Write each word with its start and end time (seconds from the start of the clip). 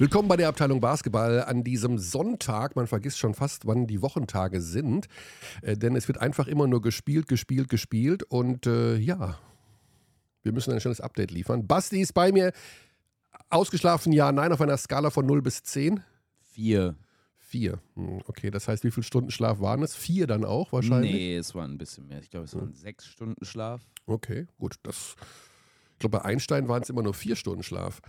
Willkommen 0.00 0.28
bei 0.28 0.36
der 0.36 0.46
Abteilung 0.46 0.78
Basketball 0.78 1.42
an 1.42 1.64
diesem 1.64 1.98
Sonntag. 1.98 2.76
Man 2.76 2.86
vergisst 2.86 3.18
schon 3.18 3.34
fast, 3.34 3.66
wann 3.66 3.88
die 3.88 4.00
Wochentage 4.00 4.60
sind, 4.60 5.08
äh, 5.60 5.76
denn 5.76 5.96
es 5.96 6.06
wird 6.06 6.18
einfach 6.18 6.46
immer 6.46 6.68
nur 6.68 6.80
gespielt, 6.80 7.26
gespielt, 7.26 7.68
gespielt 7.68 8.22
und 8.22 8.68
äh, 8.68 8.94
ja, 8.94 9.40
wir 10.44 10.52
müssen 10.52 10.72
ein 10.72 10.80
schönes 10.80 11.00
Update 11.00 11.32
liefern. 11.32 11.66
Basti 11.66 12.00
ist 12.00 12.12
bei 12.14 12.30
mir. 12.30 12.52
Ausgeschlafen, 13.50 14.12
ja, 14.12 14.30
nein, 14.30 14.52
auf 14.52 14.60
einer 14.60 14.76
Skala 14.76 15.10
von 15.10 15.26
0 15.26 15.42
bis 15.42 15.64
10? 15.64 16.00
Vier. 16.52 16.94
Vier. 17.36 17.80
Hm, 17.96 18.20
Okay, 18.26 18.52
das 18.52 18.68
heißt, 18.68 18.84
wie 18.84 18.92
viele 18.92 19.02
Stunden 19.02 19.32
Schlaf 19.32 19.58
waren 19.58 19.82
es? 19.82 19.96
Vier 19.96 20.28
dann 20.28 20.44
auch 20.44 20.70
wahrscheinlich? 20.70 21.10
Nee, 21.10 21.36
es 21.38 21.56
war 21.56 21.66
ein 21.66 21.76
bisschen 21.76 22.06
mehr. 22.06 22.20
Ich 22.20 22.30
glaube, 22.30 22.44
es 22.44 22.54
waren 22.54 22.72
sechs 22.72 23.04
Stunden 23.04 23.44
Schlaf. 23.44 23.80
Okay, 24.06 24.46
gut. 24.60 24.76
Das, 24.84 25.16
ich 25.94 25.98
glaube, 25.98 26.18
bei 26.18 26.24
Einstein 26.24 26.68
waren 26.68 26.82
es 26.82 26.88
immer 26.88 27.02
nur 27.02 27.14
vier 27.14 27.34
Stunden 27.34 27.64
Schlaf. 27.64 28.00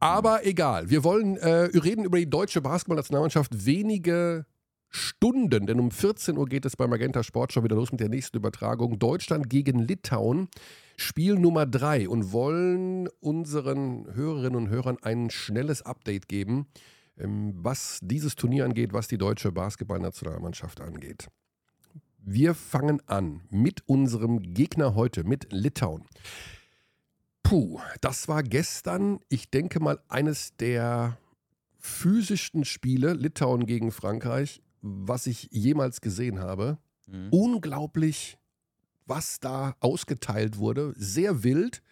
Aber 0.00 0.44
egal. 0.46 0.90
Wir 0.90 1.04
wollen 1.04 1.36
äh, 1.36 1.70
reden 1.78 2.04
über 2.04 2.18
die 2.18 2.28
deutsche 2.28 2.60
Basketballnationalmannschaft 2.60 3.64
wenige 3.64 4.46
Stunden, 4.94 5.66
denn 5.66 5.80
um 5.80 5.90
14 5.90 6.36
Uhr 6.36 6.46
geht 6.46 6.64
es 6.64 6.76
bei 6.76 6.86
Magenta 6.86 7.24
Sport 7.24 7.52
schon 7.52 7.64
wieder 7.64 7.74
los 7.74 7.90
mit 7.90 8.00
der 8.00 8.08
nächsten 8.08 8.36
Übertragung. 8.36 8.98
Deutschland 8.98 9.50
gegen 9.50 9.80
Litauen, 9.80 10.48
Spiel 10.96 11.34
Nummer 11.34 11.66
3 11.66 12.08
und 12.08 12.32
wollen 12.32 13.08
unseren 13.18 14.06
Hörerinnen 14.14 14.54
und 14.54 14.68
Hörern 14.68 14.98
ein 15.02 15.30
schnelles 15.30 15.82
Update 15.82 16.28
geben, 16.28 16.68
ähm, 17.18 17.54
was 17.56 17.98
dieses 18.02 18.36
Turnier 18.36 18.64
angeht, 18.64 18.92
was 18.92 19.08
die 19.08 19.18
deutsche 19.18 19.50
Basketballnationalmannschaft 19.50 20.80
angeht. 20.80 21.28
Wir 22.18 22.54
fangen 22.54 23.02
an 23.06 23.42
mit 23.50 23.82
unserem 23.86 24.54
Gegner 24.54 24.94
heute, 24.94 25.24
mit 25.24 25.52
Litauen. 25.52 26.04
Puh, 27.44 27.78
das 28.00 28.26
war 28.26 28.42
gestern, 28.42 29.20
ich 29.28 29.50
denke 29.50 29.78
mal, 29.78 30.00
eines 30.08 30.56
der 30.56 31.18
physischsten 31.78 32.64
Spiele, 32.64 33.12
Litauen 33.12 33.66
gegen 33.66 33.92
Frankreich, 33.92 34.62
was 34.80 35.26
ich 35.26 35.50
jemals 35.52 36.00
gesehen 36.00 36.40
habe. 36.40 36.78
Mhm. 37.06 37.28
Unglaublich, 37.30 38.38
was 39.06 39.38
da 39.40 39.76
ausgeteilt 39.80 40.56
wurde. 40.56 40.94
Sehr 40.96 41.44
wild. 41.44 41.82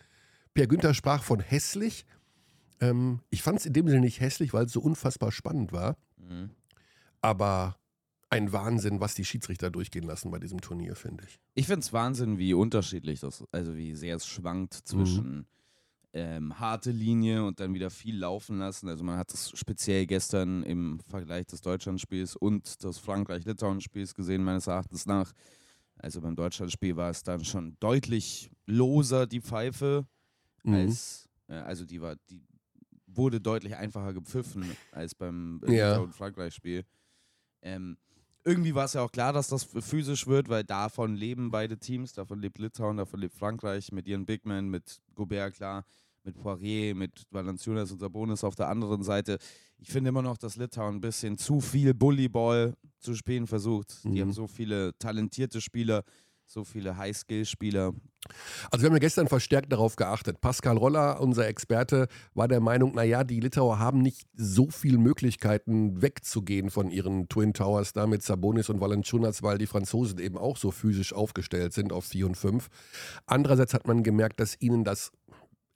Per 0.55 0.67
Günther 0.67 0.94
sprach 0.94 1.22
von 1.22 1.41
hässlich. 1.41 2.06
Ähm, 2.81 3.20
ich 3.28 3.42
fand 3.42 3.59
es 3.59 3.66
in 3.66 3.75
dem 3.75 3.87
Sinne 3.89 4.00
nicht 4.00 4.20
hässlich, 4.20 4.55
weil 4.55 4.64
es 4.64 4.72
so 4.72 4.81
unfassbar 4.81 5.33
spannend 5.33 5.70
war. 5.72 5.98
Mhm. 6.16 6.48
Aber 7.20 7.77
ein 8.33 8.52
Wahnsinn, 8.52 8.98
was 9.00 9.14
die 9.14 9.25
Schiedsrichter 9.25 9.70
durchgehen 9.70 10.05
lassen 10.05 10.30
bei 10.30 10.38
diesem 10.38 10.61
Turnier, 10.61 10.97
finde 10.97 11.25
ich. 11.27 11.38
Ich 11.55 11.66
finde 11.66 11.80
es 11.80 11.92
Wahnsinn, 11.92 12.38
wie 12.38 12.55
unterschiedlich 12.55 13.20
das, 13.20 13.44
also 13.52 13.77
wie 13.77 13.94
sehr 13.94 14.16
es 14.16 14.27
schwankt 14.27 14.72
zwischen 14.75 15.47
ähm, 16.14 16.58
harte 16.58 16.91
Linie 16.91 17.44
und 17.44 17.60
dann 17.60 17.75
wieder 17.75 17.91
viel 17.91 18.16
laufen 18.19 18.58
lassen. 18.58 18.88
Also 18.88 19.05
man 19.05 19.19
hat 19.19 19.33
das 19.33 19.50
speziell 19.50 20.06
gestern 20.06 20.62
im 20.62 20.98
Vergleich 21.00 21.47
des 21.47 21.60
Deutschlandspiels 21.60 22.36
und 22.36 22.83
des 22.83 22.98
Frankreich-Litauen-Spiels 22.98 24.14
gesehen, 24.14 24.42
meines 24.44 24.66
Erachtens 24.66 25.05
nach. 25.06 25.33
Also 25.97 26.20
beim 26.20 26.34
Deutschlandspiel 26.34 26.97
war 26.97 27.10
es 27.10 27.22
dann 27.22 27.44
schon 27.44 27.77
deutlich 27.80 28.50
loser, 28.66 29.27
die 29.27 29.41
Pfeife, 29.41 30.06
Mhm. 30.64 30.75
als, 30.75 31.28
äh, 31.48 31.55
also 31.55 31.84
die 31.84 32.00
war, 32.00 32.16
die 32.30 32.41
wurde 33.06 33.41
deutlich 33.41 33.77
einfacher 33.77 34.12
gepfiffen 34.14 34.64
als 34.92 35.14
beim 35.14 35.60
äh, 35.66 35.75
Ja. 35.77 35.91
Litauen-Frankreich-Spiel. 35.91 36.84
Ähm, 37.62 37.97
irgendwie 38.45 38.75
war 38.75 38.85
es 38.87 38.95
ja 38.95 39.03
auch 39.03 39.12
klar, 39.12 39.33
dass 39.33 39.48
das 39.48 39.65
physisch 39.65 40.27
wird, 40.27 40.48
weil 40.48 40.65
davon 40.65 41.15
leben 41.15 41.51
beide 41.51 41.79
Teams. 41.79 42.12
Davon 42.12 42.41
lebt 42.41 42.59
Litauen, 42.59 42.97
davon 42.97 43.21
lebt 43.21 43.34
Frankreich 43.34 43.93
mit 43.93 44.07
ihren 44.09 44.27
Big 44.27 44.45
Men, 44.47 44.69
mit 44.69 45.01
Gobert, 45.15 45.55
klar, 45.55 45.84
mit 46.25 46.39
Poirier, 46.41 46.94
mit 46.94 47.25
Valanciunas 47.31 47.91
und 47.93 47.99
Sabonis 48.00 48.44
auf 48.44 48.55
der 48.55 48.69
anderen 48.69 49.03
Seite. 49.03 49.39
Ich 49.78 49.91
finde 49.91 50.11
immer 50.11 50.22
noch, 50.22 50.39
dass 50.39 50.56
Litauen 50.56 50.97
ein 50.97 51.00
bisschen 51.00 51.39
zu 51.39 51.61
viel 51.61 51.94
Bullyball 51.94 52.75
zu 53.00 53.15
spielen 53.15 53.47
versucht. 53.47 54.05
Die 54.05 54.09
Mhm. 54.09 54.21
haben 54.21 54.33
so 54.33 54.47
viele 54.47 54.97
talentierte 54.99 55.61
Spieler, 55.61 56.03
so 56.47 56.64
viele 56.64 56.97
High-Skill-Spieler. 56.97 57.92
Also 58.70 58.82
wir 58.82 58.86
haben 58.86 58.94
ja 58.94 59.00
gestern 59.00 59.26
verstärkt 59.26 59.72
darauf 59.72 59.97
geachtet. 59.97 60.41
Pascal 60.41 60.76
Roller, 60.76 61.20
unser 61.20 61.47
Experte, 61.48 62.08
war 62.34 62.47
der 62.47 62.60
Meinung, 62.60 62.94
naja, 62.94 63.25
die 63.25 63.41
Litauer 63.41 63.78
haben 63.78 64.00
nicht 64.00 64.28
so 64.34 64.70
viele 64.70 64.98
Möglichkeiten 64.98 66.03
wegzugehen 66.03 66.70
von 66.70 66.91
ihren 66.91 67.28
Twin 67.28 67.53
Towers 67.54 67.92
da 67.92 68.06
mit 68.06 68.22
Sabonis 68.22 68.69
und 68.69 68.80
Valanciunas, 68.80 69.42
weil 69.42 69.58
die 69.58 69.66
Franzosen 69.66 70.19
eben 70.19 70.38
auch 70.38 70.56
so 70.56 70.70
physisch 70.70 71.12
aufgestellt 71.12 71.72
sind 71.72 71.92
auf 71.92 72.04
4 72.04 72.26
und 72.26 72.36
5. 72.36 72.69
Andererseits 73.26 73.74
hat 73.74 73.86
man 73.86 74.03
gemerkt, 74.03 74.38
dass 74.38 74.60
ihnen 74.60 74.84
das 74.84 75.10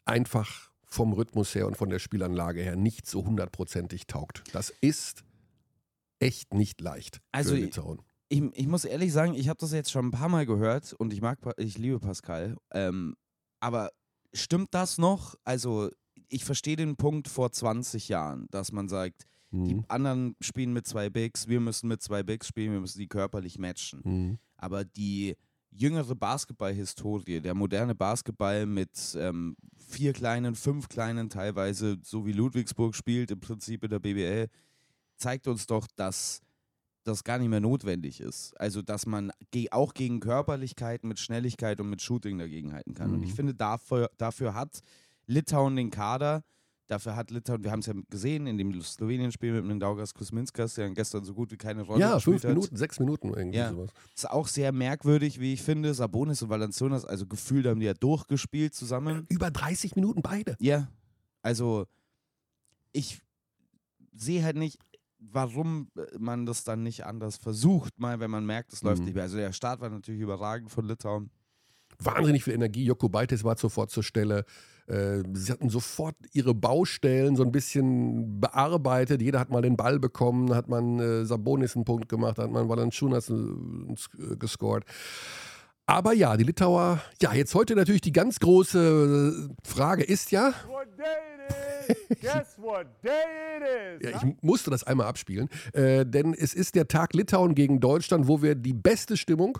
einfach 0.04 0.70
vom 0.84 1.12
Rhythmus 1.12 1.54
her 1.54 1.66
und 1.66 1.76
von 1.76 1.90
der 1.90 1.98
Spielanlage 1.98 2.62
her 2.62 2.76
nicht 2.76 3.06
so 3.06 3.24
hundertprozentig 3.24 4.06
taugt. 4.06 4.44
Das 4.52 4.70
ist 4.80 5.24
echt 6.18 6.54
nicht 6.54 6.80
leicht 6.80 7.20
Also 7.32 7.50
für 7.50 7.60
Litauen. 7.60 8.00
Ich, 8.28 8.42
ich 8.54 8.66
muss 8.66 8.84
ehrlich 8.84 9.12
sagen, 9.12 9.34
ich 9.34 9.48
habe 9.48 9.58
das 9.58 9.72
jetzt 9.72 9.90
schon 9.90 10.06
ein 10.06 10.10
paar 10.10 10.28
Mal 10.28 10.46
gehört 10.46 10.92
und 10.94 11.12
ich 11.12 11.20
mag, 11.20 11.38
ich 11.58 11.78
liebe 11.78 12.00
Pascal. 12.00 12.56
Ähm, 12.72 13.14
aber 13.60 13.90
stimmt 14.32 14.68
das 14.72 14.98
noch? 14.98 15.36
Also 15.44 15.90
ich 16.28 16.44
verstehe 16.44 16.76
den 16.76 16.96
Punkt 16.96 17.28
vor 17.28 17.52
20 17.52 18.08
Jahren, 18.08 18.46
dass 18.50 18.72
man 18.72 18.88
sagt, 18.88 19.24
die 19.52 19.74
Mhm. 19.76 19.84
anderen 19.88 20.36
spielen 20.40 20.72
mit 20.72 20.86
zwei 20.86 21.08
Bigs, 21.08 21.46
wir 21.46 21.60
müssen 21.60 21.86
mit 21.86 22.02
zwei 22.02 22.24
Bigs 22.24 22.48
spielen, 22.48 22.72
wir 22.72 22.80
müssen 22.80 22.98
die 22.98 23.06
körperlich 23.06 23.58
matchen. 23.58 24.00
Mhm. 24.04 24.38
Aber 24.56 24.84
die 24.84 25.36
jüngere 25.70 26.14
Basketballhistorie, 26.16 27.40
der 27.40 27.54
moderne 27.54 27.94
Basketball 27.94 28.66
mit 28.66 29.16
ähm, 29.18 29.56
vier 29.78 30.12
kleinen, 30.12 30.56
fünf 30.56 30.88
kleinen, 30.88 31.28
teilweise 31.30 31.96
so 32.02 32.26
wie 32.26 32.32
Ludwigsburg 32.32 32.94
spielt, 32.94 33.30
im 33.30 33.40
Prinzip 33.40 33.84
in 33.84 33.90
der 33.90 34.00
BBL, 34.00 34.48
zeigt 35.16 35.46
uns 35.46 35.66
doch, 35.66 35.86
dass 35.94 36.40
das 37.06 37.24
gar 37.24 37.38
nicht 37.38 37.48
mehr 37.48 37.60
notwendig 37.60 38.20
ist. 38.20 38.58
Also, 38.60 38.82
dass 38.82 39.06
man 39.06 39.30
ge 39.50 39.68
auch 39.70 39.94
gegen 39.94 40.20
Körperlichkeiten 40.20 41.08
mit 41.08 41.18
Schnelligkeit 41.18 41.80
und 41.80 41.88
mit 41.90 42.02
Shooting 42.02 42.38
dagegenhalten 42.38 42.94
kann. 42.94 43.12
Und 43.14 43.22
ich 43.22 43.30
Mhm. 43.30 43.34
finde, 43.36 43.54
dafür, 43.54 44.10
dafür 44.18 44.54
hat 44.54 44.80
Litauen 45.26 45.76
den 45.76 45.90
Kader. 45.90 46.42
Dafür 46.88 47.16
hat 47.16 47.32
Litauen, 47.32 47.64
wir 47.64 47.72
haben 47.72 47.80
es 47.80 47.86
ja 47.86 47.94
gesehen 48.10 48.46
in 48.46 48.58
dem 48.58 48.80
Slowenien-Spiel 48.80 49.60
mit 49.60 49.68
dem 49.70 49.80
Daugas 49.80 50.14
Kuzminskas, 50.14 50.74
der 50.74 50.88
gestern 50.90 51.24
so 51.24 51.34
gut 51.34 51.50
wie 51.50 51.56
keine 51.56 51.82
Rolle 51.82 52.00
Ja, 52.00 52.14
gespielt 52.14 52.42
fünf 52.42 52.44
hat. 52.44 52.54
Minuten, 52.56 52.76
sechs 52.76 53.00
Minuten 53.00 53.34
irgendwie 53.34 53.58
Ja. 53.58 53.70
sowas. 53.70 53.90
Ist 54.14 54.30
auch 54.30 54.46
sehr 54.46 54.70
merkwürdig, 54.70 55.40
wie 55.40 55.52
ich 55.52 55.62
finde. 55.62 55.94
Sabonis 55.94 56.42
und 56.42 56.48
Valanciunas, 56.48 57.04
also 57.04 57.26
gefühlt 57.26 57.66
haben 57.66 57.80
die 57.80 57.86
ja 57.86 57.94
durchgespielt 57.94 58.74
zusammen. 58.74 59.26
Über 59.28 59.50
30 59.50 59.96
Minuten 59.96 60.22
beide. 60.22 60.56
Ja, 60.60 60.88
also 61.42 61.86
ich 62.92 63.20
sehe 64.12 64.44
halt 64.44 64.56
nicht, 64.56 64.78
warum 65.32 65.88
man 66.18 66.46
das 66.46 66.64
dann 66.64 66.82
nicht 66.82 67.04
anders 67.06 67.36
versucht, 67.36 67.98
mal 67.98 68.20
wenn 68.20 68.30
man 68.30 68.44
merkt, 68.46 68.72
es 68.72 68.82
läuft 68.82 69.00
Mhm. 69.00 69.04
nicht 69.06 69.14
mehr. 69.14 69.24
Also 69.24 69.36
der 69.36 69.52
Start 69.52 69.80
war 69.80 69.90
natürlich 69.90 70.20
überragend 70.20 70.70
von 70.70 70.84
Litauen. 70.86 71.30
wahnsinnig 71.98 72.44
viel 72.44 72.52
Energie. 72.52 72.84
Joko 72.84 73.08
Beites 73.08 73.42
war 73.42 73.56
sofort 73.56 73.90
zur 73.90 74.02
Stelle. 74.02 74.44
Äh, 74.86 75.22
sie 75.32 75.50
hatten 75.50 75.70
sofort 75.70 76.14
ihre 76.32 76.54
Baustellen 76.54 77.36
so 77.36 77.42
ein 77.42 77.50
bisschen 77.52 78.38
bearbeitet. 78.38 79.22
Jeder 79.22 79.40
hat 79.40 79.48
mal 79.50 79.62
den 79.62 79.76
Ball 79.78 79.98
bekommen, 79.98 80.54
hat 80.54 80.68
man 80.68 80.98
äh, 80.98 81.24
Sabonis 81.24 81.74
einen 81.74 81.86
Punkt 81.86 82.08
gemacht, 82.10 82.38
hat 82.38 82.50
man 82.50 82.68
Valanciunas 82.68 83.30
äh, 83.30 84.36
gescored. 84.38 84.84
Aber 85.86 86.12
ja, 86.12 86.36
die 86.36 86.44
Litauer, 86.44 87.00
ja, 87.22 87.32
jetzt 87.32 87.54
heute 87.54 87.74
natürlich 87.76 88.00
die 88.02 88.12
ganz 88.12 88.40
große 88.40 89.48
äh, 89.48 89.54
Frage 89.66 90.02
ist 90.04 90.32
ja, 90.32 90.52
what 90.68 90.86
day. 90.98 91.04
Guess 92.20 92.58
what 92.58 92.86
day 93.02 93.10
it 93.58 94.02
is. 94.02 94.10
ja, 94.10 94.16
ich 94.18 94.42
musste 94.42 94.70
das 94.70 94.84
einmal 94.84 95.06
abspielen, 95.06 95.48
äh, 95.72 96.04
denn 96.04 96.34
es 96.34 96.54
ist 96.54 96.74
der 96.74 96.88
Tag 96.88 97.14
Litauen 97.14 97.54
gegen 97.54 97.80
Deutschland, 97.80 98.28
wo 98.28 98.42
wir 98.42 98.54
die 98.54 98.74
beste 98.74 99.16
Stimmung, 99.16 99.58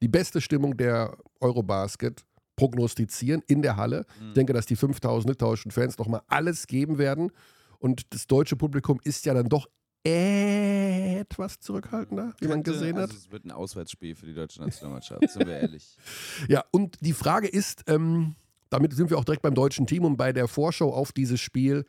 die 0.00 0.08
beste 0.08 0.40
Stimmung 0.40 0.76
der 0.76 1.16
Eurobasket 1.40 2.24
prognostizieren 2.56 3.42
in 3.46 3.62
der 3.62 3.76
Halle. 3.76 4.04
Ich 4.28 4.34
denke, 4.34 4.52
dass 4.52 4.66
die 4.66 4.76
5000 4.76 5.30
litauischen 5.30 5.70
Fans 5.70 5.98
nochmal 5.98 6.22
alles 6.28 6.66
geben 6.66 6.98
werden. 6.98 7.32
Und 7.78 8.12
das 8.14 8.26
deutsche 8.26 8.56
Publikum 8.56 9.00
ist 9.04 9.24
ja 9.24 9.34
dann 9.34 9.48
doch 9.48 9.68
etwas 10.04 11.60
zurückhaltender, 11.60 12.34
wie 12.40 12.48
man 12.48 12.62
gesehen 12.62 12.96
hat. 12.96 13.10
Also 13.10 13.16
es 13.16 13.30
wird 13.30 13.44
ein 13.44 13.52
Auswärtsspiel 13.52 14.14
für 14.14 14.26
die 14.26 14.34
deutsche 14.34 14.60
Nationalmannschaft, 14.60 15.30
sind 15.30 15.46
wir 15.46 15.60
ehrlich. 15.60 15.96
Ja, 16.48 16.64
und 16.72 16.98
die 17.00 17.12
Frage 17.12 17.48
ist, 17.48 17.84
ähm, 17.86 18.34
damit 18.72 18.92
sind 18.94 19.10
wir 19.10 19.18
auch 19.18 19.24
direkt 19.24 19.42
beim 19.42 19.54
deutschen 19.54 19.86
Team 19.86 20.04
und 20.04 20.16
bei 20.16 20.32
der 20.32 20.48
Vorschau 20.48 20.92
auf 20.92 21.12
dieses 21.12 21.40
Spiel, 21.40 21.84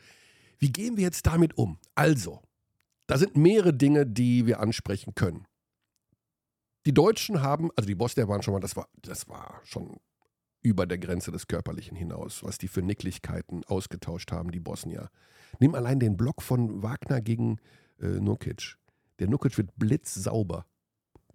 wie 0.59 0.71
gehen 0.71 0.97
wir 0.97 1.03
jetzt 1.03 1.25
damit 1.25 1.57
um? 1.57 1.77
Also, 1.95 2.41
da 3.07 3.17
sind 3.17 3.35
mehrere 3.35 3.73
Dinge, 3.73 4.05
die 4.05 4.45
wir 4.45 4.59
ansprechen 4.59 5.13
können. 5.15 5.45
Die 6.85 6.93
Deutschen 6.93 7.41
haben, 7.41 7.69
also 7.75 7.87
die 7.87 7.95
Bosnier 7.95 8.27
waren 8.27 8.41
schon 8.41 8.53
mal, 8.53 8.59
das 8.59 8.75
war, 8.75 8.87
das 9.01 9.27
war 9.29 9.61
schon 9.63 9.97
über 10.61 10.85
der 10.85 10.97
Grenze 10.97 11.31
des 11.31 11.47
Körperlichen 11.47 11.95
hinaus, 11.97 12.43
was 12.43 12.57
die 12.57 12.67
für 12.67 12.81
Nicklichkeiten 12.81 13.63
ausgetauscht 13.65 14.31
haben, 14.31 14.51
die 14.51 14.59
Bosnier. 14.59 15.09
Nimm 15.59 15.75
allein 15.75 15.99
den 15.99 16.17
Block 16.17 16.41
von 16.41 16.81
Wagner 16.83 17.21
gegen 17.21 17.59
äh, 17.99 18.07
Nukic. 18.07 18.75
Der 19.19 19.27
Nukic 19.29 19.57
wird 19.57 19.71
blitzsauber 19.77 20.65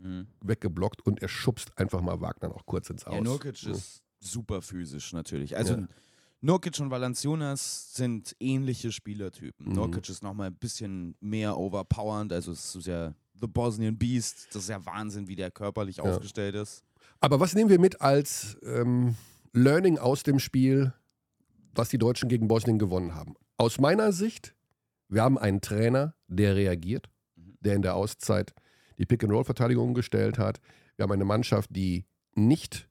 Mhm. 0.00 0.28
weggeblockt 0.44 1.02
und 1.04 1.20
er 1.22 1.28
schubst 1.28 1.76
einfach 1.76 2.00
mal 2.00 2.20
Wagner 2.20 2.50
noch 2.50 2.64
kurz 2.66 2.88
ins 2.88 3.04
Aus. 3.04 3.14
Ja, 3.16 3.20
Nurkic 3.20 3.60
Ja. 3.64 3.72
ist 3.72 4.00
super 4.20 4.62
physisch 4.62 5.12
natürlich. 5.12 5.56
Also 5.56 5.74
Ja. 5.74 5.88
Nurkic 6.40 6.78
und 6.80 6.90
Valanciunas 6.90 7.94
sind 7.94 8.36
ähnliche 8.38 8.92
Spielertypen. 8.92 9.66
Mhm. 9.68 9.72
Nurkic 9.72 10.08
ist 10.08 10.22
nochmal 10.22 10.48
ein 10.48 10.54
bisschen 10.54 11.16
mehr 11.20 11.56
overpowernd, 11.58 12.32
also 12.32 12.52
es 12.52 12.74
ist 12.76 12.86
ja 12.86 13.12
The 13.40 13.46
Bosnian 13.46 13.96
Beast. 13.98 14.48
Das 14.52 14.62
ist 14.64 14.68
ja 14.68 14.84
Wahnsinn, 14.84 15.28
wie 15.28 15.36
der 15.36 15.50
körperlich 15.50 16.00
aufgestellt 16.00 16.54
ist. 16.54 16.84
Aber 17.20 17.40
was 17.40 17.54
nehmen 17.54 17.70
wir 17.70 17.80
mit 17.80 18.00
als 18.00 18.56
ähm, 18.62 19.16
Learning 19.52 19.98
aus 19.98 20.22
dem 20.22 20.38
Spiel, 20.38 20.92
was 21.74 21.88
die 21.88 21.98
Deutschen 21.98 22.28
gegen 22.28 22.48
Bosnien 22.48 22.78
gewonnen 22.78 23.14
haben? 23.14 23.34
Aus 23.56 23.78
meiner 23.78 24.12
Sicht, 24.12 24.54
wir 25.08 25.22
haben 25.22 25.38
einen 25.38 25.60
Trainer, 25.60 26.14
der 26.28 26.54
reagiert, 26.56 27.08
der 27.60 27.74
in 27.74 27.82
der 27.82 27.94
Auszeit 27.94 28.54
die 28.98 29.06
Pick-and-Roll-Verteidigung 29.06 29.94
gestellt 29.94 30.38
hat. 30.38 30.60
Wir 30.96 31.04
haben 31.04 31.12
eine 31.12 31.24
Mannschaft, 31.24 31.70
die 31.74 32.04
nicht 32.34 32.87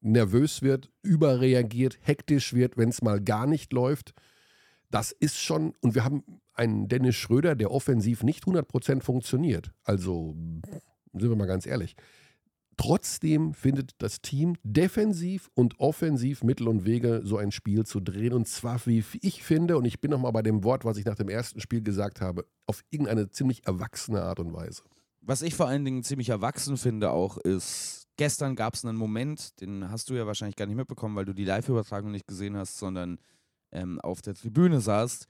nervös 0.00 0.62
wird, 0.62 0.90
überreagiert, 1.02 1.98
hektisch 2.00 2.54
wird, 2.54 2.76
wenn 2.76 2.88
es 2.88 3.02
mal 3.02 3.20
gar 3.20 3.46
nicht 3.46 3.72
läuft. 3.72 4.14
Das 4.90 5.12
ist 5.12 5.38
schon, 5.38 5.74
und 5.80 5.94
wir 5.94 6.04
haben 6.04 6.24
einen 6.54 6.88
Dennis 6.88 7.16
Schröder, 7.16 7.54
der 7.54 7.70
offensiv 7.70 8.22
nicht 8.22 8.44
100% 8.44 9.02
funktioniert. 9.02 9.72
Also, 9.84 10.34
sind 11.12 11.28
wir 11.28 11.36
mal 11.36 11.46
ganz 11.46 11.66
ehrlich. 11.66 11.94
Trotzdem 12.76 13.54
findet 13.54 13.92
das 13.98 14.22
Team 14.22 14.54
defensiv 14.62 15.50
und 15.54 15.80
offensiv 15.80 16.44
Mittel 16.44 16.68
und 16.68 16.84
Wege, 16.84 17.22
so 17.24 17.36
ein 17.36 17.50
Spiel 17.50 17.84
zu 17.84 17.98
drehen. 17.98 18.32
Und 18.32 18.46
zwar, 18.46 18.80
wie 18.86 19.02
ich 19.20 19.42
finde, 19.42 19.76
und 19.76 19.84
ich 19.84 20.00
bin 20.00 20.12
nochmal 20.12 20.30
bei 20.30 20.42
dem 20.42 20.62
Wort, 20.62 20.84
was 20.84 20.96
ich 20.96 21.04
nach 21.04 21.16
dem 21.16 21.28
ersten 21.28 21.60
Spiel 21.60 21.82
gesagt 21.82 22.20
habe, 22.20 22.46
auf 22.66 22.84
irgendeine 22.90 23.30
ziemlich 23.30 23.66
erwachsene 23.66 24.22
Art 24.22 24.38
und 24.38 24.52
Weise. 24.52 24.82
Was 25.20 25.42
ich 25.42 25.56
vor 25.56 25.66
allen 25.66 25.84
Dingen 25.84 26.04
ziemlich 26.04 26.28
erwachsen 26.28 26.76
finde 26.76 27.10
auch, 27.10 27.36
ist, 27.38 27.97
gestern 28.18 28.54
gab 28.54 28.74
es 28.74 28.84
einen 28.84 28.98
Moment, 28.98 29.58
den 29.62 29.90
hast 29.90 30.10
du 30.10 30.14
ja 30.14 30.26
wahrscheinlich 30.26 30.56
gar 30.56 30.66
nicht 30.66 30.76
mitbekommen, 30.76 31.16
weil 31.16 31.24
du 31.24 31.32
die 31.32 31.44
Live-Übertragung 31.44 32.10
nicht 32.10 32.26
gesehen 32.26 32.56
hast, 32.56 32.76
sondern 32.78 33.18
ähm, 33.72 33.98
auf 34.00 34.20
der 34.20 34.34
Tribüne 34.34 34.82
saßt. 34.82 35.26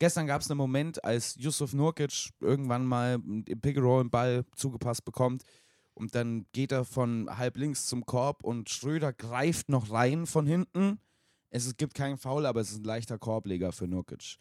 Gestern 0.00 0.26
gab 0.26 0.40
es 0.40 0.50
einen 0.50 0.58
Moment, 0.58 1.04
als 1.04 1.36
Yusuf 1.36 1.72
Nurkic 1.72 2.30
irgendwann 2.40 2.84
mal 2.84 3.14
im 3.24 3.44
Pick 3.44 3.76
and 3.76 3.86
Roll 3.86 4.00
einen 4.00 4.10
Ball 4.10 4.44
zugepasst 4.56 5.04
bekommt 5.04 5.44
und 5.94 6.16
dann 6.16 6.46
geht 6.52 6.72
er 6.72 6.84
von 6.84 7.28
halb 7.30 7.56
links 7.56 7.86
zum 7.86 8.04
Korb 8.04 8.42
und 8.42 8.68
Schröder 8.68 9.12
greift 9.12 9.68
noch 9.68 9.90
rein 9.90 10.26
von 10.26 10.46
hinten. 10.46 10.98
Es 11.50 11.76
gibt 11.76 11.94
keinen 11.94 12.18
Foul, 12.18 12.46
aber 12.46 12.60
es 12.60 12.72
ist 12.72 12.78
ein 12.78 12.84
leichter 12.84 13.18
Korbleger 13.18 13.70
für 13.70 13.86
Nurkic. 13.86 14.38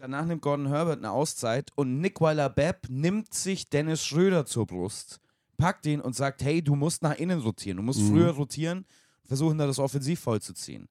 Danach 0.00 0.24
nimmt 0.24 0.42
Gordon 0.42 0.66
Herbert 0.66 0.98
eine 0.98 1.12
Auszeit 1.12 1.70
und 1.76 2.00
Nick 2.00 2.20
Weiler-Bepp 2.20 2.88
nimmt 2.88 3.32
sich 3.32 3.68
Dennis 3.68 4.04
Schröder 4.04 4.46
zur 4.46 4.66
Brust, 4.66 5.20
packt 5.60 5.86
ihn 5.86 6.00
und 6.00 6.16
sagt, 6.16 6.42
hey, 6.42 6.62
du 6.62 6.74
musst 6.74 7.02
nach 7.02 7.16
innen 7.16 7.40
rotieren, 7.40 7.76
du 7.76 7.82
musst 7.82 8.00
Mhm. 8.00 8.08
früher 8.08 8.30
rotieren, 8.30 8.84
versuchen 9.24 9.58
da 9.58 9.66
das 9.66 9.78
offensiv 9.78 10.20
vollzuziehen. 10.20 10.88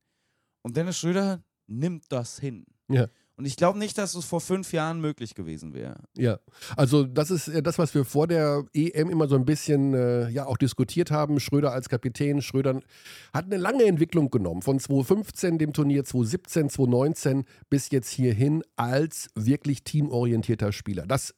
Und 0.62 0.78
Dennis 0.78 0.98
Schröder 0.98 1.44
nimmt 1.68 2.06
das 2.10 2.40
hin. 2.40 2.66
Ja. 2.90 3.08
Und 3.36 3.46
ich 3.46 3.56
glaube 3.56 3.80
nicht, 3.80 3.98
dass 3.98 4.16
es 4.16 4.26
vor 4.26 4.42
fünf 4.42 4.74
Jahren 4.74 5.00
möglich 5.00 5.34
gewesen 5.34 5.74
wäre. 5.74 5.96
Ja, 6.18 6.40
also 6.76 7.06
das 7.06 7.32
ist 7.32 7.50
das, 7.64 7.78
was 7.78 7.94
wir 7.96 8.04
vor 8.04 8.28
der 8.28 8.66
EM 8.74 9.10
immer 9.10 9.30
so 9.30 9.36
ein 9.36 9.46
bisschen 9.46 9.94
äh, 9.94 10.28
ja 10.30 10.46
auch 10.46 10.58
diskutiert 10.58 11.10
haben. 11.10 11.40
Schröder 11.40 11.72
als 11.72 11.88
Kapitän, 11.88 12.42
Schröder 12.42 12.82
hat 13.34 13.46
eine 13.46 13.56
lange 13.56 13.86
Entwicklung 13.86 14.30
genommen, 14.30 14.62
von 14.62 14.78
2015, 14.78 15.58
dem 15.58 15.72
Turnier 15.72 16.04
2017, 16.04 16.70
2019 16.70 17.46
bis 17.70 17.90
jetzt 17.92 18.10
hierhin 18.10 18.62
als 18.76 19.30
wirklich 19.36 19.86
teamorientierter 19.86 20.74
Spieler. 20.74 21.06
Das 21.08 21.34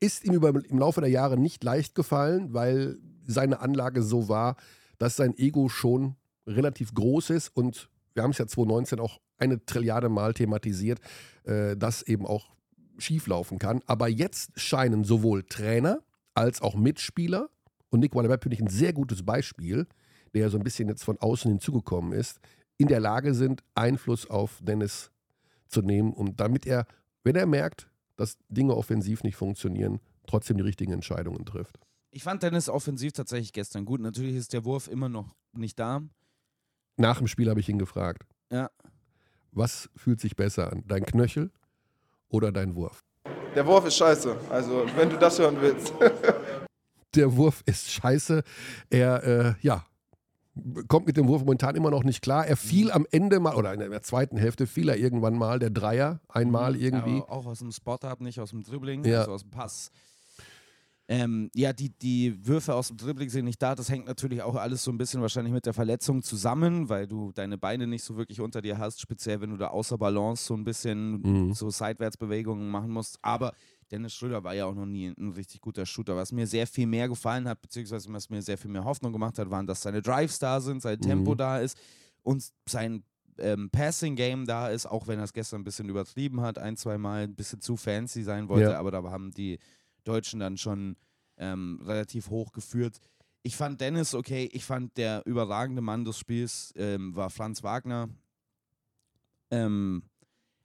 ist 0.00 0.24
ihm 0.24 0.34
über, 0.34 0.48
im 0.48 0.78
Laufe 0.78 1.00
der 1.00 1.10
Jahre 1.10 1.36
nicht 1.36 1.64
leicht 1.64 1.94
gefallen, 1.94 2.52
weil 2.52 2.98
seine 3.26 3.60
Anlage 3.60 4.02
so 4.02 4.28
war, 4.28 4.56
dass 4.98 5.16
sein 5.16 5.36
Ego 5.36 5.68
schon 5.68 6.16
relativ 6.46 6.94
groß 6.94 7.30
ist 7.30 7.48
und 7.48 7.88
wir 8.14 8.22
haben 8.22 8.30
es 8.30 8.38
ja 8.38 8.46
2019 8.46 9.00
auch 9.00 9.20
eine 9.38 9.64
Trilliarde 9.64 10.08
Mal 10.08 10.34
thematisiert, 10.34 11.00
äh, 11.44 11.76
dass 11.76 12.02
eben 12.02 12.26
auch 12.26 12.54
schieflaufen 12.98 13.58
kann. 13.58 13.80
Aber 13.86 14.08
jetzt 14.08 14.52
scheinen 14.58 15.04
sowohl 15.04 15.42
Trainer 15.42 16.00
als 16.34 16.62
auch 16.62 16.76
Mitspieler, 16.76 17.48
und 17.94 18.00
Nick 18.00 18.16
Wallabepp 18.16 18.42
finde 18.42 18.56
ich 18.56 18.60
ein 18.60 18.66
sehr 18.66 18.92
gutes 18.92 19.24
Beispiel, 19.24 19.86
der 20.34 20.42
ja 20.42 20.48
so 20.48 20.58
ein 20.58 20.64
bisschen 20.64 20.88
jetzt 20.88 21.04
von 21.04 21.16
außen 21.16 21.48
hinzugekommen 21.48 22.12
ist, 22.12 22.40
in 22.76 22.88
der 22.88 22.98
Lage 22.98 23.34
sind, 23.34 23.62
Einfluss 23.76 24.28
auf 24.28 24.58
Dennis 24.60 25.12
zu 25.68 25.80
nehmen 25.80 26.12
und 26.12 26.40
damit 26.40 26.66
er, 26.66 26.88
wenn 27.22 27.36
er 27.36 27.46
merkt, 27.46 27.88
dass 28.16 28.36
Dinge 28.48 28.76
offensiv 28.76 29.22
nicht 29.24 29.36
funktionieren, 29.36 30.00
trotzdem 30.26 30.56
die 30.56 30.62
richtigen 30.62 30.92
Entscheidungen 30.92 31.44
trifft. 31.44 31.78
Ich 32.10 32.22
fand 32.22 32.42
Dennis 32.42 32.68
offensiv 32.68 33.12
tatsächlich 33.12 33.52
gestern 33.52 33.84
gut. 33.84 34.00
Natürlich 34.00 34.36
ist 34.36 34.52
der 34.52 34.64
Wurf 34.64 34.88
immer 34.88 35.08
noch 35.08 35.34
nicht 35.52 35.78
da. 35.78 36.00
Nach 36.96 37.18
dem 37.18 37.26
Spiel 37.26 37.50
habe 37.50 37.58
ich 37.60 37.68
ihn 37.68 37.78
gefragt, 37.78 38.22
Ja. 38.50 38.70
was 39.50 39.90
fühlt 39.96 40.20
sich 40.20 40.36
besser 40.36 40.70
an, 40.72 40.84
dein 40.86 41.04
Knöchel 41.04 41.50
oder 42.28 42.52
dein 42.52 42.76
Wurf? 42.76 43.00
Der 43.56 43.66
Wurf 43.66 43.86
ist 43.86 43.96
scheiße. 43.96 44.36
Also, 44.50 44.86
wenn 44.96 45.10
du 45.10 45.16
das 45.18 45.38
hören 45.38 45.56
willst. 45.60 45.92
der 47.14 47.36
Wurf 47.36 47.62
ist 47.66 47.90
scheiße. 47.90 48.42
Er, 48.90 49.22
äh, 49.24 49.54
ja, 49.60 49.84
kommt 50.88 51.06
mit 51.06 51.16
dem 51.16 51.26
Wurf 51.28 51.42
momentan 51.44 51.74
immer 51.74 51.90
noch 51.90 52.04
nicht 52.04 52.22
klar. 52.22 52.46
Er 52.46 52.56
fiel 52.56 52.90
am 52.92 53.06
Ende 53.10 53.40
mal, 53.40 53.54
oder 53.56 53.74
in 53.74 53.80
der 53.80 54.02
zweiten 54.02 54.36
Hälfte 54.36 54.66
fiel 54.66 54.88
er 54.88 54.96
irgendwann 54.96 55.36
mal, 55.36 55.58
der 55.58 55.70
Dreier, 55.70 56.20
einmal 56.28 56.76
irgendwie. 56.76 57.22
Aber 57.22 57.30
auch 57.32 57.46
aus 57.46 57.58
dem 57.58 57.72
Spot-Up, 57.72 58.20
nicht 58.20 58.40
aus 58.40 58.50
dem 58.50 58.62
Dribbling, 58.62 59.04
Ja. 59.04 59.20
also 59.20 59.32
aus 59.32 59.42
dem 59.42 59.50
Pass. 59.50 59.90
Ähm, 61.06 61.50
ja, 61.54 61.74
die, 61.74 61.90
die 61.90 62.46
Würfe 62.46 62.74
aus 62.74 62.88
dem 62.88 62.96
Dribbling 62.96 63.28
sind 63.28 63.44
nicht 63.44 63.60
da. 63.60 63.74
Das 63.74 63.90
hängt 63.90 64.06
natürlich 64.06 64.40
auch 64.40 64.54
alles 64.54 64.82
so 64.82 64.90
ein 64.90 64.96
bisschen 64.96 65.20
wahrscheinlich 65.20 65.52
mit 65.52 65.66
der 65.66 65.74
Verletzung 65.74 66.22
zusammen, 66.22 66.88
weil 66.88 67.06
du 67.06 67.30
deine 67.32 67.58
Beine 67.58 67.86
nicht 67.86 68.02
so 68.02 68.16
wirklich 68.16 68.40
unter 68.40 68.62
dir 68.62 68.78
hast, 68.78 69.00
speziell 69.02 69.42
wenn 69.42 69.50
du 69.50 69.58
da 69.58 69.68
außer 69.68 69.98
Balance 69.98 70.46
so 70.46 70.54
ein 70.54 70.64
bisschen 70.64 71.20
Mhm. 71.20 71.52
so 71.52 71.68
Seitwärtsbewegungen 71.68 72.70
machen 72.70 72.90
musst. 72.90 73.18
Aber 73.20 73.52
Dennis 73.90 74.14
Schröder 74.14 74.42
war 74.44 74.54
ja 74.54 74.64
auch 74.64 74.74
noch 74.74 74.86
nie 74.86 75.08
ein 75.08 75.32
richtig 75.32 75.60
guter 75.60 75.84
Shooter. 75.84 76.16
Was 76.16 76.32
mir 76.32 76.46
sehr 76.46 76.66
viel 76.66 76.86
mehr 76.86 77.06
gefallen 77.06 77.46
hat, 77.48 77.60
beziehungsweise 77.60 78.10
was 78.10 78.30
mir 78.30 78.40
sehr 78.40 78.56
viel 78.56 78.70
mehr 78.70 78.84
Hoffnung 78.84 79.12
gemacht 79.12 79.38
hat, 79.38 79.50
waren, 79.50 79.66
dass 79.66 79.82
seine 79.82 80.00
Drives 80.00 80.38
da 80.38 80.58
sind, 80.62 80.80
sein 80.80 80.98
Tempo 81.00 81.32
Mhm. 81.32 81.36
da 81.36 81.58
ist 81.58 81.76
und 82.22 82.50
sein 82.66 83.04
ähm, 83.36 83.68
Passing-Game 83.68 84.46
da 84.46 84.68
ist, 84.68 84.86
auch 84.86 85.06
wenn 85.08 85.18
er 85.18 85.24
es 85.24 85.32
gestern 85.32 85.60
ein 85.60 85.64
bisschen 85.64 85.88
übertrieben 85.88 86.40
hat, 86.40 86.56
ein, 86.56 86.76
zwei 86.76 86.96
Mal 86.98 87.24
ein 87.24 87.34
bisschen 87.34 87.60
zu 87.60 87.76
fancy 87.76 88.22
sein 88.22 88.48
wollte, 88.48 88.70
Ja. 88.70 88.78
aber 88.78 88.92
da 88.92 89.02
haben 89.02 89.32
die 89.32 89.58
Deutschen 90.04 90.40
dann 90.40 90.56
schon 90.56 90.96
ähm, 91.36 91.80
relativ 91.84 92.30
hoch 92.30 92.52
geführt. 92.52 92.98
Ich 93.42 93.56
fand 93.56 93.80
Dennis 93.80 94.14
okay, 94.14 94.48
ich 94.52 94.64
fand 94.64 94.96
der 94.96 95.22
überragende 95.26 95.82
Mann 95.82 96.04
des 96.04 96.18
Spiels 96.18 96.72
ähm, 96.76 97.14
war 97.14 97.30
Franz 97.30 97.62
Wagner. 97.62 98.08
Ähm, 99.50 100.04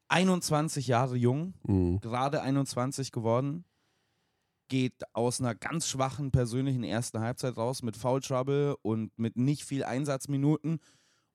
21 0.07 0.87
Jahre 0.87 1.15
jung, 1.15 1.53
Mhm. 1.67 1.99
gerade 2.01 2.41
21 2.41 3.11
geworden, 3.11 3.65
geht 4.67 4.93
aus 5.13 5.39
einer 5.39 5.55
ganz 5.55 5.87
schwachen 5.87 6.31
persönlichen 6.31 6.83
ersten 6.83 7.19
Halbzeit 7.19 7.57
raus 7.57 7.81
mit 7.83 7.97
Foul 7.97 8.21
Trouble 8.21 8.75
und 8.81 9.17
mit 9.17 9.35
nicht 9.35 9.63
viel 9.63 9.83
Einsatzminuten 9.83 10.79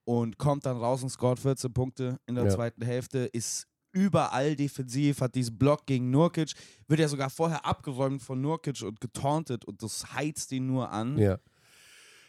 und 0.05 0.37
kommt 0.37 0.65
dann 0.65 0.77
raus 0.77 1.03
und 1.03 1.09
scoret 1.09 1.39
14 1.39 1.73
Punkte 1.73 2.19
in 2.25 2.35
der 2.35 2.45
Ja. 2.45 2.49
zweiten 2.49 2.83
Hälfte, 2.83 3.19
ist 3.19 3.67
überall 3.95 4.55
defensiv, 4.55 5.21
hat 5.21 5.33
diesen 5.35 5.57
Block 5.57 5.85
gegen 5.85 6.11
Nurkic, 6.11 6.53
wird 6.87 6.99
ja 6.99 7.07
sogar 7.07 7.29
vorher 7.29 7.65
abgeräumt 7.65 8.21
von 8.21 8.41
Nurkic 8.41 8.83
und 8.83 9.01
getauntet 9.01 9.65
und 9.65 9.81
das 9.81 10.13
heizt 10.13 10.51
ihn 10.51 10.67
nur 10.67 10.91
an. 10.91 11.17
Ja. 11.17 11.39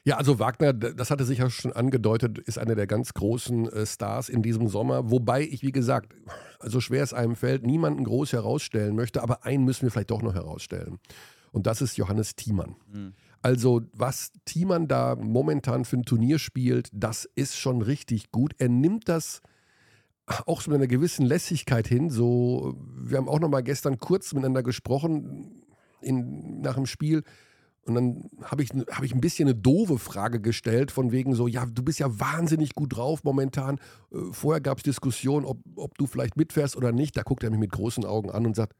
Ja, 0.04 0.18
also 0.18 0.38
Wagner, 0.38 0.72
das 0.72 1.10
hatte 1.10 1.24
sich 1.24 1.40
ja 1.40 1.50
schon 1.50 1.72
angedeutet, 1.72 2.38
ist 2.38 2.58
einer 2.58 2.76
der 2.76 2.86
ganz 2.86 3.12
großen 3.12 3.68
äh, 3.72 3.84
Stars 3.84 4.28
in 4.28 4.40
diesem 4.40 4.68
Sommer. 4.68 5.10
Wobei 5.10 5.42
ich, 5.42 5.62
wie 5.62 5.72
gesagt, 5.72 6.14
so 6.60 6.80
schwer 6.80 7.02
es 7.02 7.12
einem 7.12 7.34
fällt, 7.34 7.66
niemanden 7.66 8.04
groß 8.04 8.32
herausstellen 8.32 8.94
möchte, 8.94 9.20
aber 9.20 9.44
einen 9.44 9.64
müssen 9.64 9.82
wir 9.82 9.90
vielleicht 9.90 10.12
doch 10.12 10.22
noch 10.22 10.34
herausstellen. 10.34 11.00
Und 11.50 11.66
das 11.66 11.82
ist 11.82 11.96
Johannes 11.96 12.36
Thiemann. 12.36 12.76
Mhm. 12.92 13.14
Also, 13.42 13.82
was 13.92 14.30
Thiemann 14.44 14.86
da 14.86 15.16
momentan 15.16 15.84
für 15.84 15.96
ein 15.96 16.04
Turnier 16.04 16.38
spielt, 16.38 16.88
das 16.92 17.28
ist 17.34 17.56
schon 17.56 17.82
richtig 17.82 18.30
gut. 18.30 18.54
Er 18.58 18.68
nimmt 18.68 19.08
das 19.08 19.40
auch 20.46 20.60
so 20.60 20.70
mit 20.70 20.78
einer 20.78 20.88
gewissen 20.88 21.24
Lässigkeit 21.24 21.86
hin. 21.86 22.10
So, 22.10 22.76
wir 22.96 23.18
haben 23.18 23.28
auch 23.28 23.40
noch 23.40 23.48
mal 23.48 23.62
gestern 23.62 23.98
kurz 23.98 24.32
miteinander 24.32 24.62
gesprochen 24.62 25.62
in, 26.00 26.60
nach 26.60 26.74
dem 26.74 26.86
Spiel. 26.86 27.22
Und 27.84 27.94
dann 27.94 28.30
habe 28.42 28.64
ich, 28.64 28.70
hab 28.70 29.04
ich 29.04 29.14
ein 29.14 29.20
bisschen 29.20 29.48
eine 29.48 29.54
doofe 29.54 29.98
Frage 29.98 30.40
gestellt, 30.40 30.90
von 30.90 31.12
wegen 31.12 31.36
so, 31.36 31.46
ja, 31.46 31.64
du 31.66 31.84
bist 31.84 32.00
ja 32.00 32.18
wahnsinnig 32.18 32.74
gut 32.74 32.96
drauf 32.96 33.22
momentan. 33.22 33.78
Äh, 34.12 34.18
Vorher 34.32 34.60
gab 34.60 34.78
es 34.78 34.84
Diskussionen, 34.84 35.46
ob, 35.46 35.58
ob 35.76 35.96
du 35.96 36.06
vielleicht 36.06 36.36
mitfährst 36.36 36.76
oder 36.76 36.90
nicht. 36.90 37.16
Da 37.16 37.22
guckt 37.22 37.44
er 37.44 37.50
mich 37.50 37.60
mit 37.60 37.70
großen 37.70 38.04
Augen 38.04 38.30
an 38.30 38.44
und 38.44 38.56
sagt, 38.56 38.74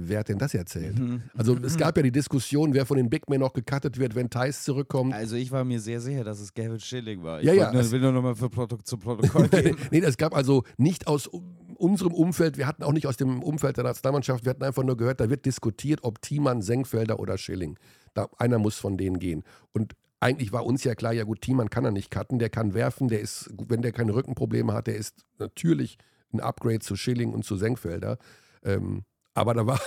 wer 0.00 0.20
hat 0.20 0.28
denn 0.28 0.38
das 0.38 0.54
erzählt? 0.54 0.98
Mhm. 0.98 1.22
Also 1.36 1.56
es 1.56 1.76
gab 1.76 1.96
ja 1.96 2.02
die 2.02 2.12
Diskussion, 2.12 2.72
wer 2.72 2.86
von 2.86 2.96
den 2.96 3.10
Big 3.10 3.28
Men 3.28 3.40
noch 3.40 3.52
gecuttet 3.52 3.98
wird, 3.98 4.14
wenn 4.14 4.30
Thais 4.30 4.62
zurückkommt. 4.62 5.12
Also 5.12 5.36
ich 5.36 5.50
war 5.50 5.64
mir 5.64 5.80
sehr 5.80 6.00
sicher, 6.00 6.24
dass 6.24 6.40
es 6.40 6.54
Gavin 6.54 6.80
Schilling 6.80 7.22
war. 7.22 7.40
Ich 7.40 7.46
Ja, 7.46 7.52
ja, 7.52 7.72
nur- 7.72 7.90
will 7.90 8.00
nur 8.00 8.12
nochmal 8.12 8.34
für 8.36 8.48
Proto 8.48 8.76
zum 8.84 9.00
Protokoll 9.00 9.48
geben. 9.48 9.76
nee, 9.90 9.98
es 10.00 10.16
gab 10.16 10.34
also 10.34 10.62
nicht 10.76 11.06
aus 11.06 11.28
unserem 11.76 12.12
Umfeld, 12.14 12.56
wir 12.56 12.66
hatten 12.66 12.82
auch 12.82 12.92
nicht 12.92 13.06
aus 13.06 13.16
dem 13.16 13.42
Umfeld 13.42 13.76
der 13.76 13.84
Nationalmannschaft, 13.84 14.44
wir 14.44 14.50
hatten 14.50 14.64
einfach 14.64 14.82
nur 14.84 14.96
gehört, 14.96 15.20
da 15.20 15.28
wird 15.30 15.44
diskutiert, 15.46 16.00
ob 16.02 16.22
Thiemann, 16.22 16.62
Senkfelder 16.62 17.20
oder 17.20 17.36
Schilling. 17.38 17.78
Da, 18.14 18.28
einer 18.38 18.58
muss 18.58 18.78
von 18.78 18.96
denen 18.96 19.18
gehen. 19.18 19.44
Und 19.72 19.94
eigentlich 20.20 20.50
war 20.52 20.66
uns 20.66 20.82
ja 20.82 20.96
klar, 20.96 21.12
ja 21.12 21.22
gut, 21.22 21.40
Thiemann 21.42 21.70
kann 21.70 21.84
er 21.84 21.92
nicht 21.92 22.10
cutten, 22.10 22.40
der 22.40 22.50
kann 22.50 22.74
werfen, 22.74 23.06
der 23.08 23.20
ist, 23.20 23.50
wenn 23.68 23.82
der 23.82 23.92
keine 23.92 24.12
Rückenprobleme 24.14 24.72
hat, 24.72 24.88
der 24.88 24.96
ist 24.96 25.24
natürlich 25.38 25.98
ein 26.32 26.40
Upgrade 26.40 26.80
zu 26.80 26.96
Schilling 26.96 27.32
und 27.32 27.44
zu 27.44 27.56
Senkfelder. 27.56 28.18
Ähm, 28.64 29.04
aber 29.38 29.54
da 29.54 29.66
war, 29.66 29.80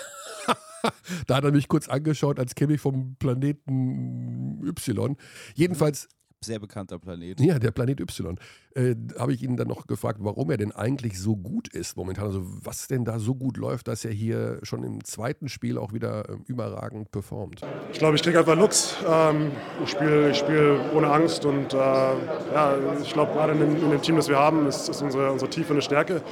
da 1.27 1.35
hat 1.35 1.43
er 1.43 1.51
mich 1.51 1.67
kurz 1.67 1.87
angeschaut, 1.87 2.39
als 2.39 2.55
käme 2.55 2.73
ich 2.73 2.81
vom 2.81 3.15
Planeten 3.15 4.61
Y. 4.63 5.17
Jedenfalls 5.55 6.07
Sehr 6.43 6.57
bekannter 6.57 6.97
Planet. 6.97 7.39
ja, 7.39 7.59
der 7.59 7.69
Planet 7.69 7.99
Y. 7.99 8.35
Äh, 8.73 8.95
habe 9.19 9.31
ich 9.31 9.43
ihn 9.43 9.57
dann 9.57 9.67
noch 9.67 9.85
gefragt, 9.85 10.17
warum 10.23 10.49
er 10.49 10.57
denn 10.57 10.71
eigentlich 10.71 11.19
so 11.19 11.35
gut 11.35 11.67
ist 11.67 11.95
momentan. 11.97 12.25
Also 12.25 12.41
was 12.43 12.87
denn 12.87 13.05
da 13.05 13.19
so 13.19 13.35
gut 13.35 13.57
läuft, 13.57 13.87
dass 13.87 14.03
er 14.05 14.11
hier 14.11 14.57
schon 14.63 14.83
im 14.83 15.03
zweiten 15.03 15.49
Spiel 15.49 15.77
auch 15.77 15.93
wieder 15.93 16.27
ähm, 16.29 16.43
überragend 16.47 17.11
performt. 17.11 17.61
Ich 17.93 17.99
glaube, 17.99 18.15
ich 18.15 18.23
kriege 18.23 18.39
einfach 18.39 18.55
Lux. 18.57 18.95
Ähm, 19.07 19.51
ich 19.83 19.91
spiele 19.91 20.31
ich 20.31 20.37
spiel 20.37 20.79
ohne 20.95 21.11
Angst 21.11 21.45
und 21.45 21.75
äh, 21.75 21.77
ja, 21.77 22.75
ich 23.03 23.13
glaube, 23.13 23.33
gerade 23.33 23.53
in, 23.53 23.59
dem- 23.59 23.75
in 23.83 23.91
dem 23.91 24.01
Team, 24.01 24.15
das 24.15 24.27
wir 24.27 24.39
haben, 24.39 24.65
ist, 24.65 24.89
ist 24.89 25.03
unsere, 25.03 25.31
unsere 25.31 25.51
Tiefe 25.51 25.73
eine 25.73 25.83
Stärke. 25.83 26.23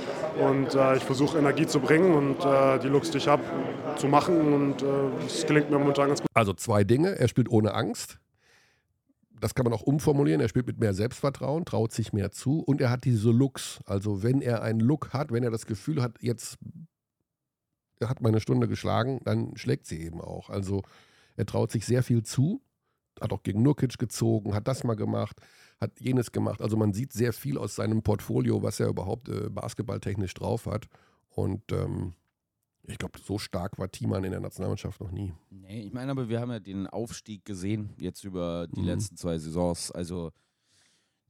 Und 0.41 0.73
äh, 0.73 0.97
ich 0.97 1.03
versuche 1.03 1.37
Energie 1.37 1.67
zu 1.67 1.79
bringen 1.79 2.15
und 2.15 2.43
äh, 2.43 2.79
die 2.79 2.87
Lux, 2.87 3.11
die 3.11 3.19
ich 3.19 3.27
habe, 3.27 3.43
zu 3.97 4.07
machen. 4.07 4.53
Und 4.55 4.81
äh, 4.81 4.85
es 5.27 5.45
gelingt 5.45 5.69
mir 5.69 5.77
momentan 5.77 6.07
ganz 6.07 6.21
gut. 6.21 6.29
Also 6.33 6.53
zwei 6.53 6.83
Dinge. 6.83 7.19
Er 7.19 7.27
spielt 7.27 7.51
ohne 7.51 7.75
Angst. 7.75 8.17
Das 9.39 9.55
kann 9.55 9.63
man 9.63 9.73
auch 9.73 9.81
umformulieren. 9.81 10.41
Er 10.41 10.49
spielt 10.49 10.67
mit 10.67 10.79
mehr 10.79 10.93
Selbstvertrauen, 10.93 11.65
traut 11.65 11.91
sich 11.91 12.13
mehr 12.13 12.31
zu 12.31 12.59
und 12.59 12.81
er 12.81 12.89
hat 12.89 13.05
diese 13.05 13.31
Looks. 13.31 13.79
Also 13.85 14.23
wenn 14.23 14.41
er 14.41 14.61
einen 14.61 14.79
Look 14.79 15.13
hat, 15.13 15.31
wenn 15.31 15.43
er 15.43 15.51
das 15.51 15.65
Gefühl 15.65 16.01
hat, 16.01 16.21
jetzt 16.21 16.57
hat 18.03 18.21
meine 18.21 18.39
Stunde 18.39 18.67
geschlagen, 18.67 19.21
dann 19.23 19.55
schlägt 19.57 19.85
sie 19.85 20.01
eben 20.01 20.21
auch. 20.21 20.49
Also 20.49 20.83
er 21.35 21.45
traut 21.45 21.71
sich 21.71 21.85
sehr 21.85 22.03
viel 22.03 22.23
zu, 22.23 22.61
hat 23.19 23.33
auch 23.33 23.43
gegen 23.43 23.61
Nurkic 23.61 23.97
gezogen, 23.97 24.53
hat 24.53 24.67
das 24.67 24.83
mal 24.83 24.95
gemacht, 24.95 25.37
hat 25.79 25.99
jenes 25.99 26.31
gemacht. 26.31 26.61
Also 26.61 26.77
man 26.77 26.93
sieht 26.93 27.13
sehr 27.13 27.33
viel 27.33 27.57
aus 27.57 27.75
seinem 27.75 28.01
Portfolio, 28.03 28.61
was 28.63 28.79
er 28.79 28.87
überhaupt 28.87 29.29
äh, 29.29 29.49
basketballtechnisch 29.49 30.33
drauf 30.33 30.65
hat. 30.65 30.87
Und 31.29 31.71
ähm, 31.71 32.13
ich 32.83 32.97
glaube, 32.97 33.19
so 33.23 33.37
stark 33.37 33.77
war 33.77 33.89
Thiemann 33.89 34.23
in 34.23 34.31
der 34.31 34.39
Nationalmannschaft 34.39 34.99
noch 35.01 35.11
nie. 35.11 35.33
Nee, 35.49 35.83
ich 35.83 35.93
meine, 35.93 36.11
aber 36.11 36.27
wir 36.29 36.39
haben 36.39 36.51
ja 36.51 36.59
den 36.59 36.87
Aufstieg 36.87 37.45
gesehen, 37.45 37.89
jetzt 37.99 38.23
über 38.23 38.67
die 38.67 38.79
Mhm. 38.81 38.85
letzten 38.87 39.15
zwei 39.17 39.37
Saisons. 39.37 39.91
Also 39.91 40.31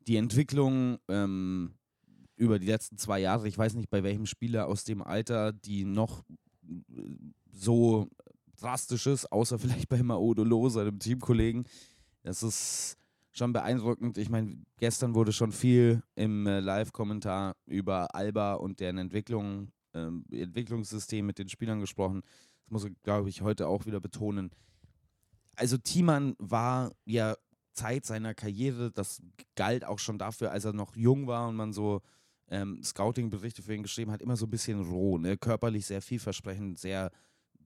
die 0.08 0.15
Entwicklung 0.15 1.00
ähm, 1.10 1.74
über 2.36 2.60
die 2.60 2.68
letzten 2.68 2.98
zwei 2.98 3.20
Jahre, 3.20 3.48
ich 3.48 3.58
weiß 3.58 3.74
nicht, 3.74 3.89
bei 3.89 4.03
welchem 4.03 4.25
Spieler 4.25 4.68
aus 4.68 4.84
dem 4.86 5.01
Alter, 5.01 5.51
die 5.51 5.84
noch 5.84 6.24
äh, 6.68 6.94
so 7.51 8.08
drastisch 8.58 9.08
ist, 9.08 9.32
außer 9.32 9.60
vielleicht 9.60 9.89
bei 9.89 10.01
Maodolo, 10.01 10.70
seinem 10.70 11.00
Teamkollegen. 11.00 11.65
Das 12.24 12.44
ist 12.44 12.96
schon 13.32 13.53
beeindruckend. 13.53 14.18
Ich 14.18 14.29
meine, 14.29 14.58
gestern 14.77 15.13
wurde 15.15 15.32
schon 15.34 15.51
viel 15.51 16.03
im 16.15 16.48
äh, 16.48 16.60
Live-Kommentar 16.60 17.56
über 17.65 18.13
Alba 18.15 18.53
und 18.56 18.79
deren 18.79 18.98
Entwicklung, 18.98 19.72
ähm, 19.93 20.25
Entwicklungssystem 20.31 21.25
mit 21.25 21.39
den 21.39 21.50
Spielern 21.50 21.79
gesprochen. 21.79 22.22
Das 22.63 22.72
muss 22.72 22.86
ich, 22.86 22.93
glaube 23.03 23.29
ich, 23.29 23.41
heute 23.41 23.67
auch 23.67 23.86
wieder 23.86 24.00
betonen. 24.00 24.51
Also 25.55 25.77
Thiemann 25.77 26.36
war 26.39 26.91
ja 27.05 27.36
Zeit 27.74 28.05
seiner 28.05 28.34
Karriere, 28.34 28.91
das 28.91 29.22
galt 29.55 29.86
auch 29.86 30.00
schon 30.00 30.17
dafür, 30.17 30.51
als 30.51 30.65
er 30.65 30.74
noch 30.74 30.96
jung 30.96 31.27
war 31.27 31.48
und 31.48 31.55
man 31.55 31.74
so 31.74 32.01
ähm, 32.50 32.81
Scouting-Berichte 32.84 33.62
für 33.62 33.74
ihn 33.74 33.84
geschrieben 33.84 34.12
hat, 34.12 34.22
immer 34.22 34.36
so 34.36 34.46
ein 34.46 34.50
bisschen 34.50 34.81
roh, 34.81 35.17
ne? 35.17 35.38
körperlich 35.38 35.86
sehr 35.86 36.01
vielversprechend, 36.01 36.79
sehr 36.79 37.12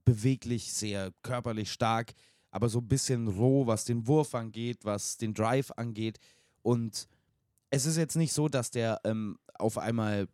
beweglich, 0.04 0.72
sehr 0.72 1.12
körperlich 1.22 1.72
stark, 1.72 2.12
aber 2.50 2.68
so 2.68 2.78
ein 2.78 2.88
bisschen 2.88 3.28
roh, 3.28 3.66
was 3.66 3.84
den 3.84 4.06
Wurf 4.06 4.34
angeht, 4.34 4.84
was 4.84 5.16
den 5.16 5.34
Drive 5.34 5.72
angeht. 5.76 6.18
Und 6.62 7.08
es 7.70 7.86
ist 7.86 7.96
jetzt 7.96 8.16
nicht 8.16 8.32
so, 8.32 8.48
dass 8.48 8.70
der 8.70 9.00
ähm, 9.04 9.38
auf 9.54 9.78
einmal 9.78 10.28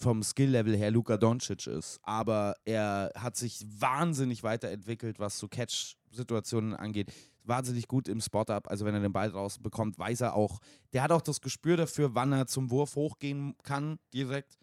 vom 0.00 0.22
Skill-Level 0.22 0.76
her 0.76 0.90
Luka 0.90 1.16
Doncic 1.18 1.66
ist, 1.66 2.00
aber 2.02 2.54
er 2.64 3.12
hat 3.16 3.36
sich 3.36 3.64
wahnsinnig 3.68 4.42
weiterentwickelt, 4.42 5.18
was 5.18 5.38
so 5.38 5.46
Catch-Situationen 5.46 6.74
angeht. 6.74 7.12
Wahnsinnig 7.44 7.86
gut 7.88 8.08
im 8.08 8.20
Spot-Up, 8.20 8.68
also 8.68 8.84
wenn 8.84 8.94
er 8.94 9.00
den 9.00 9.12
Ball 9.12 9.30
draußen 9.30 9.62
bekommt, 9.62 9.98
weiß 9.98 10.22
er 10.22 10.34
auch, 10.34 10.60
der 10.92 11.02
hat 11.02 11.12
auch 11.12 11.20
das 11.22 11.40
Gespür 11.40 11.76
dafür, 11.76 12.14
wann 12.14 12.32
er 12.32 12.46
zum 12.46 12.70
Wurf 12.70 12.96
hochgehen 12.96 13.54
kann 13.62 13.98
direkt 14.14 14.56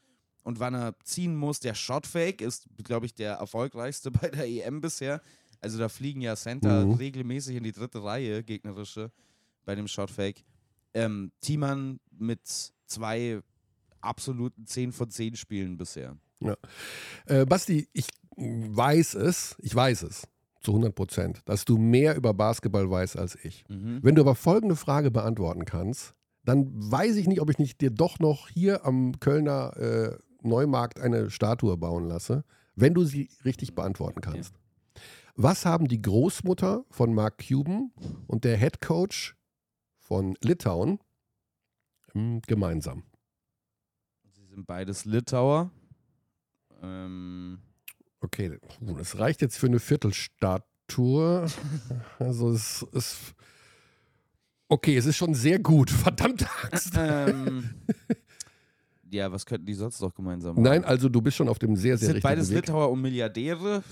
und 0.44 0.60
wann 0.60 0.74
er 0.74 0.96
ziehen 1.04 1.36
muss. 1.36 1.60
Der 1.60 1.74
Shot-Fake 1.76 2.42
ist, 2.42 2.68
glaube 2.84 3.06
ich, 3.06 3.14
der 3.14 3.34
erfolgreichste 3.34 4.10
bei 4.12 4.30
der 4.30 4.48
EM 4.48 4.82
bisher. 4.82 5.22
Also 5.60 5.78
da 5.80 5.90
fliegen 5.90 6.22
ja 6.22 6.36
Center 6.36 6.86
Mhm. 6.86 6.94
regelmäßig 6.94 7.56
in 7.58 7.64
die 7.64 7.72
dritte 7.72 8.04
Reihe, 8.04 8.44
gegnerische, 8.44 9.12
bei 9.66 9.76
dem 9.76 9.88
Shot-Fake. 9.88 10.44
Ähm, 10.94 11.32
Thiemann 11.42 12.00
mit 12.12 12.42
zwei 12.86 13.42
absoluten 14.02 14.66
10 14.66 14.92
von 14.92 15.10
10 15.10 15.36
Spielen 15.36 15.78
bisher. 15.78 16.18
Äh, 17.26 17.46
Basti, 17.46 17.88
ich 17.94 18.08
weiß 18.36 19.16
es, 19.16 19.56
ich 19.60 19.74
weiß 19.74 20.04
es 20.04 20.28
zu 20.62 20.72
100 20.72 20.94
Prozent, 20.96 21.42
dass 21.46 21.66
du 21.66 21.78
mehr 21.78 22.16
über 22.16 22.34
Basketball 22.34 22.90
weißt 22.90 23.18
als 23.18 23.38
ich. 23.44 23.64
Mhm. 23.70 24.00
Wenn 24.02 24.16
du 24.16 24.22
aber 24.22 24.36
folgende 24.36 24.76
Frage 24.76 25.12
beantworten 25.12 25.66
kannst, 25.66 26.14
dann 26.44 26.70
weiß 26.74 27.16
ich 27.18 27.28
nicht, 27.28 27.42
ob 27.42 27.50
ich 27.50 27.58
nicht 27.58 27.82
dir 27.82 27.92
doch 27.92 28.20
noch 28.20 28.50
hier 28.50 28.86
am 28.86 29.20
Kölner 29.20 29.76
äh, 29.78 30.18
Neumarkt 30.42 31.00
eine 31.00 31.30
Statue 31.30 31.76
bauen 31.78 32.08
lasse, 32.08 32.44
wenn 32.76 32.94
du 32.94 33.04
sie 33.04 33.30
richtig 33.44 33.76
beantworten 33.76 34.22
kannst. 34.22 34.54
Was 35.36 35.66
haben 35.66 35.88
die 35.88 36.02
Großmutter 36.02 36.86
von 36.90 37.14
Mark 37.14 37.46
Cuban 37.48 37.92
und 38.28 38.44
der 38.44 38.58
Head 38.58 38.82
Coach 38.82 39.36
von 40.00 40.36
Litauen 40.42 41.00
hm, 42.14 42.42
gemeinsam? 42.48 43.04
Sind 44.58 44.66
beides 44.66 45.06
Litauer. 45.06 45.70
Ähm, 46.82 47.60
Okay, 48.22 48.58
das 48.98 49.20
reicht 49.20 49.44
jetzt 49.44 49.56
für 49.56 49.68
eine 49.68 49.80
Viertelstatue. 49.80 51.46
Also 52.18 52.50
es 52.50 52.82
ist. 52.92 53.36
Okay, 54.68 54.98
es 54.98 55.06
ist 55.06 55.16
schon 55.16 55.36
sehr 55.36 55.60
gut. 55.60 55.92
Verdammte 55.92 56.48
Axt. 56.64 56.94
ähm, 56.98 57.70
ja, 59.12 59.32
was 59.32 59.46
könnten 59.46 59.68
die 59.68 59.76
sonst 59.76 60.02
noch 60.02 60.16
gemeinsam 60.16 60.56
machen? 60.56 60.64
Nein, 60.64 60.84
also 60.84 61.08
du 61.08 61.22
bist 61.22 61.38
schon 61.38 61.50
auf 61.50 61.60
dem 61.60 61.76
sehr, 61.76 62.00
sehr 62.00 62.14
sind 62.14 62.24
beides 62.24 62.50
Weg. 62.50 62.66
Litauer 62.66 62.90
und 62.90 63.00
Milliardäre? 63.00 63.84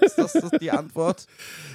ist 0.00 0.18
das, 0.18 0.32
das 0.32 0.50
die 0.60 0.72
Antwort? 0.72 1.28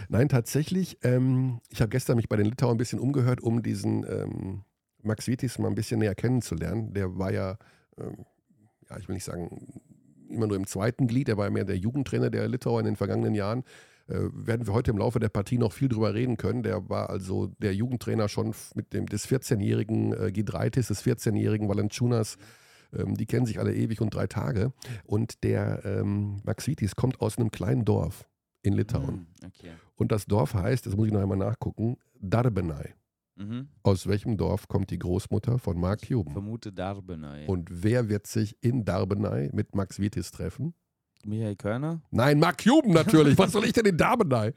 Nein, 0.10 0.28
tatsächlich. 0.28 0.98
Ähm, 1.02 1.62
ich 1.70 1.80
habe 1.80 1.90
gestern 1.92 2.18
mich 2.18 2.28
bei 2.28 2.36
den 2.36 2.48
Litauern 2.48 2.76
ein 2.76 2.78
bisschen 2.78 3.00
umgehört, 3.00 3.40
um 3.40 3.64
diesen 3.64 4.04
ähm, 4.04 4.66
Max 5.02 5.28
Vitis 5.28 5.60
mal 5.60 5.70
ein 5.70 5.76
bisschen 5.76 6.00
näher 6.00 6.16
kennenzulernen. 6.16 6.94
Der 6.94 7.18
war 7.18 7.32
ja, 7.32 7.58
ähm, 8.00 8.26
ja, 8.90 8.98
ich 8.98 9.08
will 9.08 9.16
nicht 9.16 9.24
sagen, 9.24 9.82
immer 10.30 10.48
nur 10.48 10.58
im 10.58 10.68
zweiten 10.68 11.08
Glied. 11.08 11.28
Der 11.28 11.38
war 11.38 11.46
ja 11.46 11.52
mehr 11.52 11.66
der 11.66 11.78
Jugendtrainer 11.78 12.30
der 12.30 12.48
Litauer 12.48 12.80
in 12.80 12.86
den 12.86 12.96
vergangenen 12.96 13.36
Jahren. 13.36 13.64
Äh, 14.08 14.20
werden 14.34 14.68
wir 14.68 14.74
heute 14.74 14.92
im 14.92 14.98
Laufe 14.98 15.20
der 15.20 15.30
Partie 15.30 15.58
noch 15.58 15.74
viel 15.74 15.90
drüber 15.90 16.14
reden 16.14 16.38
können. 16.38 16.64
Der 16.64 16.90
war 16.90 17.10
also 17.10 17.48
der 17.60 17.74
Jugendtrainer 17.74 18.30
schon 18.30 18.54
mit 18.76 18.94
dem 18.94 19.08
des 19.08 19.28
14-jährigen 19.28 20.14
äh, 20.14 20.32
Gidraitis, 20.32 20.88
des 20.88 21.04
14-jährigen 21.04 21.68
Valentunas. 21.68 22.38
Ähm, 22.94 23.16
die 23.16 23.26
kennen 23.26 23.46
sich 23.46 23.60
alle 23.60 23.74
ewig 23.74 24.02
und 24.02 24.14
drei 24.14 24.28
Tage. 24.28 24.74
Und 25.06 25.44
der 25.44 25.84
ähm, 25.86 26.42
Max 26.44 26.68
Vitis 26.68 26.96
kommt 26.96 27.22
aus 27.22 27.38
einem 27.38 27.50
kleinen 27.52 27.86
Dorf 27.86 28.28
in 28.62 28.74
Litauen. 28.74 29.08
Hm, 29.08 29.28
Okay. 29.48 29.72
Und 29.96 30.12
das 30.12 30.26
Dorf 30.26 30.54
heißt, 30.54 30.86
das 30.86 30.96
muss 30.96 31.08
ich 31.08 31.14
noch 31.14 31.22
einmal 31.22 31.38
nachgucken, 31.38 31.98
Darbenai. 32.20 32.94
Mhm. 33.36 33.68
Aus 33.84 34.08
welchem 34.08 34.38
Dorf 34.38 34.68
kommt 34.68 34.92
die 34.92 35.00
Großmutter 35.00 35.60
von 35.60 35.80
Mark 35.80 36.08
Cuban? 36.08 36.34
Vermute 36.34 36.72
Darbenei. 36.72 37.46
Und 37.48 37.68
wer 37.72 38.08
wird 38.10 38.28
sich 38.28 38.58
in 38.62 38.86
Darbenai 38.86 39.50
mit 39.54 39.76
Max 39.76 40.00
Vitis 40.00 40.32
treffen? 40.32 40.74
Michael 41.26 41.56
Körner? 41.56 42.02
Nein, 42.12 42.40
Mark 42.40 42.64
Cuban 42.64 42.92
natürlich. 42.92 43.38
Was 43.38 43.52
soll 43.52 43.66
ich 43.66 43.74
denn 43.74 43.86
in 43.86 43.98
Darbenai? 43.98 44.54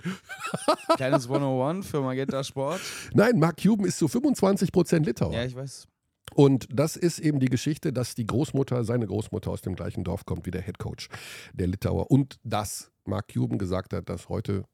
Kleines 0.97 1.25
101 1.25 1.87
für 1.87 2.02
Magenta 2.02 2.44
Sport. 2.44 2.80
Nein, 3.14 3.38
Mark 3.38 3.61
Cuban 3.62 3.87
ist 3.87 3.99
zu 3.99 4.06
25% 4.06 5.04
Litauer. 5.04 5.32
Ja, 5.32 5.44
ich 5.44 5.56
weiß. 5.56 5.88
Und 6.35 6.68
das 6.70 6.97
ist 6.97 7.18
eben 7.18 7.40
die 7.40 7.49
Geschichte, 7.49 7.92
dass 7.92 8.14
die 8.14 8.26
Großmutter, 8.26 8.85
seine 8.85 9.06
Großmutter 9.06 9.50
aus 9.50 9.62
dem 9.62 9.75
gleichen 9.75 10.04
Dorf 10.04 10.26
kommt 10.26 10.47
wie 10.47 10.50
der 10.50 10.62
Head 10.62 10.78
Coach 10.78 11.08
der 11.54 11.68
Litauer. 11.68 12.11
Und 12.11 12.38
dass 12.44 12.92
Mark 13.06 13.32
Cuban 13.32 13.58
gesagt 13.58 13.92
hat, 13.92 14.08
dass 14.08 14.28
heute, 14.28 14.64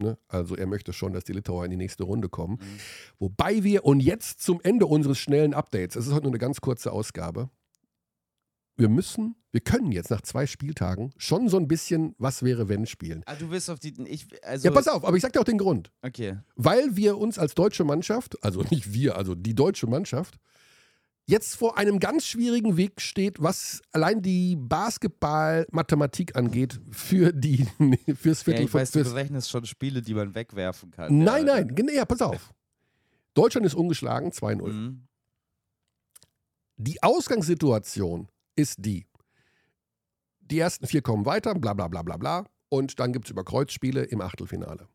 ne, 0.00 0.18
also 0.28 0.56
er 0.56 0.66
möchte 0.66 0.92
schon, 0.92 1.12
dass 1.12 1.24
die 1.24 1.32
Litauer 1.32 1.64
in 1.64 1.70
die 1.70 1.76
nächste 1.76 2.04
Runde 2.04 2.28
kommen. 2.28 2.54
Mhm. 2.54 2.78
Wobei 3.18 3.62
wir, 3.62 3.84
und 3.84 4.00
jetzt 4.00 4.40
zum 4.40 4.60
Ende 4.62 4.86
unseres 4.86 5.18
schnellen 5.18 5.54
Updates, 5.54 5.96
es 5.96 6.06
ist 6.06 6.12
heute 6.12 6.24
nur 6.24 6.32
eine 6.32 6.38
ganz 6.38 6.60
kurze 6.60 6.92
Ausgabe, 6.92 7.50
wir 8.76 8.88
müssen, 8.88 9.36
wir 9.52 9.60
können 9.60 9.92
jetzt 9.92 10.10
nach 10.10 10.22
zwei 10.22 10.46
Spieltagen 10.46 11.12
schon 11.18 11.48
so 11.48 11.58
ein 11.58 11.68
bisschen 11.68 12.14
Was 12.18 12.42
wäre 12.42 12.68
wenn 12.68 12.86
spielen. 12.86 13.22
Ah, 13.26 13.34
du 13.34 13.50
willst 13.50 13.68
auf 13.68 13.78
die. 13.78 13.92
Ich, 14.06 14.26
also, 14.42 14.66
Ja, 14.66 14.72
pass 14.72 14.88
auf, 14.88 15.04
aber 15.04 15.16
ich 15.16 15.22
sag 15.22 15.34
dir 15.34 15.40
auch 15.40 15.44
den 15.44 15.58
Grund. 15.58 15.92
Okay. 16.02 16.38
Weil 16.56 16.96
wir 16.96 17.18
uns 17.18 17.38
als 17.38 17.54
deutsche 17.54 17.84
Mannschaft, 17.84 18.42
also 18.42 18.62
nicht 18.70 18.92
wir, 18.92 19.16
also 19.16 19.34
die 19.34 19.54
deutsche 19.54 19.86
Mannschaft, 19.86 20.38
jetzt 21.26 21.54
vor 21.56 21.78
einem 21.78 22.00
ganz 22.00 22.26
schwierigen 22.26 22.76
Weg 22.76 23.00
steht, 23.00 23.40
was 23.42 23.80
allein 23.92 24.20
die 24.22 24.56
Basketball-Mathematik 24.56 26.36
angeht, 26.36 26.80
für 26.90 27.32
die, 27.32 27.66
fürs 28.16 28.40
Ja, 28.40 28.44
Viertel. 28.44 28.64
ich 28.64 28.74
weiß, 28.74 28.90
du 28.92 29.04
berechnest 29.04 29.50
schon 29.50 29.64
Spiele, 29.66 30.02
die 30.02 30.14
man 30.14 30.34
wegwerfen 30.34 30.90
kann. 30.90 31.18
nein, 31.18 31.46
ja, 31.46 31.54
nein, 31.56 31.74
genau, 31.74 31.92
ja, 31.92 32.04
pass 32.04 32.20
auf. 32.22 32.52
Deutschland 33.34 33.64
ist 33.66 33.74
ungeschlagen, 33.74 34.30
2-0. 34.32 34.66
Mhm. 34.72 35.06
Die 36.76 37.02
Ausgangssituation 37.02 38.28
ist 38.56 38.76
die. 38.80 39.06
Die 40.40 40.58
ersten 40.58 40.86
vier 40.86 41.02
kommen 41.02 41.26
weiter, 41.26 41.54
bla 41.54 41.74
bla 41.74 41.86
bla 41.86 42.02
bla 42.02 42.16
bla. 42.16 42.44
Und 42.68 42.98
dann 42.98 43.12
gibt 43.12 43.26
es 43.26 43.30
Überkreuzspiele 43.30 44.02
im 44.04 44.20
Achtelfinale. 44.20 44.88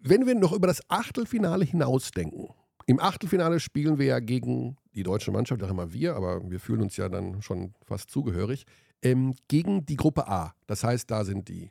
Wenn 0.00 0.26
wir 0.26 0.34
noch 0.34 0.52
über 0.52 0.66
das 0.66 0.82
Achtelfinale 0.88 1.64
hinausdenken, 1.64 2.48
im 2.90 2.98
Achtelfinale 2.98 3.60
spielen 3.60 4.00
wir 4.00 4.06
ja 4.06 4.18
gegen 4.18 4.76
die 4.96 5.04
deutsche 5.04 5.30
Mannschaft, 5.30 5.62
auch 5.62 5.70
immer 5.70 5.92
wir, 5.92 6.16
aber 6.16 6.50
wir 6.50 6.58
fühlen 6.58 6.82
uns 6.82 6.96
ja 6.96 7.08
dann 7.08 7.40
schon 7.40 7.72
fast 7.84 8.10
zugehörig, 8.10 8.66
ähm, 9.00 9.36
gegen 9.46 9.86
die 9.86 9.94
Gruppe 9.94 10.26
A. 10.26 10.56
Das 10.66 10.82
heißt, 10.82 11.08
da 11.08 11.24
sind 11.24 11.48
die 11.48 11.70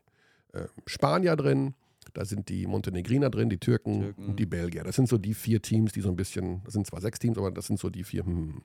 äh, 0.54 0.64
Spanier 0.86 1.36
drin, 1.36 1.74
da 2.14 2.24
sind 2.24 2.48
die 2.48 2.66
Montenegriner 2.68 3.30
drin, 3.30 3.50
die 3.50 3.58
Türken, 3.58 4.00
Türken. 4.00 4.26
und 4.28 4.40
die 4.40 4.46
Belgier. 4.46 4.86
Das 4.86 4.96
sind 4.96 5.10
so 5.10 5.18
die 5.18 5.34
vier 5.34 5.62
Teams, 5.62 5.92
die 5.92 6.00
so 6.00 6.08
ein 6.08 6.16
bisschen, 6.16 6.64
das 6.64 6.72
sind 6.72 6.88
zwar 6.88 7.02
sechs 7.02 7.20
Teams, 7.20 7.38
aber 7.38 7.52
das 7.52 7.68
sind 7.68 7.82
so 7.82 7.90
die 7.90 8.06
vier. 8.06 8.26
Hm. 8.26 8.62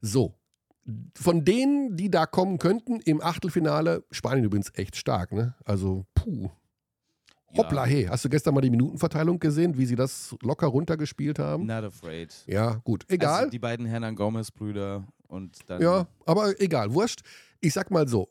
So. 0.00 0.34
Von 1.14 1.44
denen, 1.44 1.96
die 1.96 2.10
da 2.10 2.26
kommen 2.26 2.58
könnten 2.58 2.98
im 2.98 3.20
Achtelfinale, 3.20 4.02
Spanien 4.10 4.44
übrigens 4.44 4.72
echt 4.74 4.96
stark, 4.96 5.30
ne? 5.30 5.54
Also, 5.64 6.04
puh. 6.16 6.50
Hoppla, 7.56 7.84
hey, 7.84 8.04
hast 8.04 8.24
du 8.24 8.28
gestern 8.28 8.54
mal 8.54 8.60
die 8.60 8.70
Minutenverteilung 8.70 9.38
gesehen, 9.38 9.76
wie 9.76 9.86
sie 9.86 9.96
das 9.96 10.34
locker 10.42 10.66
runtergespielt 10.66 11.38
haben? 11.38 11.66
Not 11.66 11.84
afraid. 11.84 12.34
Ja, 12.46 12.80
gut, 12.84 13.04
egal. 13.08 13.40
Also 13.40 13.50
die 13.50 13.58
beiden 13.58 13.86
Hernan 13.86 14.14
Gomez-Brüder 14.14 15.06
und 15.28 15.58
dann. 15.66 15.82
Ja, 15.82 16.06
aber 16.24 16.60
egal, 16.60 16.92
wurscht. 16.92 17.20
Ich 17.60 17.72
sag 17.72 17.90
mal 17.90 18.06
so, 18.08 18.28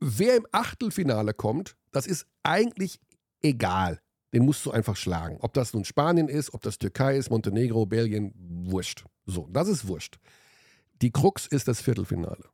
wer 0.00 0.36
im 0.36 0.46
Achtelfinale 0.52 1.34
kommt, 1.34 1.76
das 1.92 2.06
ist 2.06 2.26
eigentlich 2.42 3.00
egal. 3.42 4.00
Den 4.32 4.44
musst 4.44 4.64
du 4.64 4.70
einfach 4.70 4.96
schlagen. 4.96 5.38
Ob 5.40 5.54
das 5.54 5.74
nun 5.74 5.84
Spanien 5.84 6.28
ist, 6.28 6.54
ob 6.54 6.62
das 6.62 6.78
Türkei 6.78 7.16
ist, 7.16 7.30
Montenegro, 7.30 7.86
Belgien, 7.86 8.32
wurscht. 8.36 9.04
So, 9.26 9.48
das 9.50 9.68
ist 9.68 9.88
wurscht. 9.88 10.18
Die 11.02 11.10
Krux 11.10 11.46
ist 11.46 11.66
das 11.66 11.80
Viertelfinale. 11.80 12.44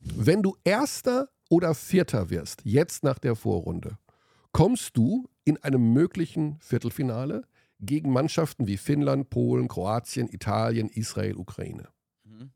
Wenn 0.00 0.42
du 0.42 0.56
Erster 0.64 1.28
oder 1.48 1.74
Vierter 1.74 2.30
wirst, 2.30 2.62
jetzt 2.64 3.04
nach 3.04 3.18
der 3.18 3.36
Vorrunde, 3.36 3.98
kommst 4.52 4.96
du 4.96 5.28
in 5.50 5.62
einem 5.64 5.92
möglichen 5.92 6.58
Viertelfinale 6.60 7.42
gegen 7.80 8.12
Mannschaften 8.12 8.66
wie 8.68 8.76
Finnland, 8.76 9.30
Polen, 9.30 9.66
Kroatien, 9.68 10.28
Italien, 10.28 10.88
Israel, 10.88 11.36
Ukraine 11.36 11.88
Mhm. 12.24 12.50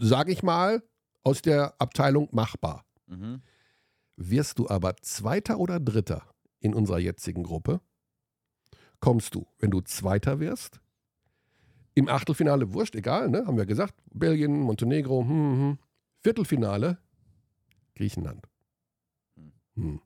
sage 0.00 0.32
ich 0.32 0.42
mal, 0.42 0.82
aus 1.22 1.42
der 1.42 1.80
Abteilung 1.80 2.28
machbar. 2.32 2.84
Mhm. 3.06 3.42
Wirst 4.16 4.58
du 4.58 4.68
aber 4.68 4.96
Zweiter 4.96 5.58
oder 5.58 5.78
Dritter 5.78 6.22
in 6.58 6.74
unserer 6.74 6.98
jetzigen 6.98 7.42
Gruppe, 7.44 7.80
kommst 8.98 9.34
du, 9.34 9.46
wenn 9.58 9.70
du 9.70 9.80
Zweiter 9.80 10.40
wirst, 10.40 10.80
im 11.94 12.08
Achtelfinale, 12.08 12.72
wurscht, 12.72 12.94
egal, 12.96 13.30
ne? 13.30 13.46
haben 13.46 13.56
wir 13.56 13.66
gesagt, 13.66 13.94
Belgien, 14.12 14.60
Montenegro, 14.60 15.22
hm, 15.22 15.28
hm. 15.28 15.78
Viertelfinale, 16.22 16.98
Griechenland. 17.94 18.48
Hm. 19.74 20.00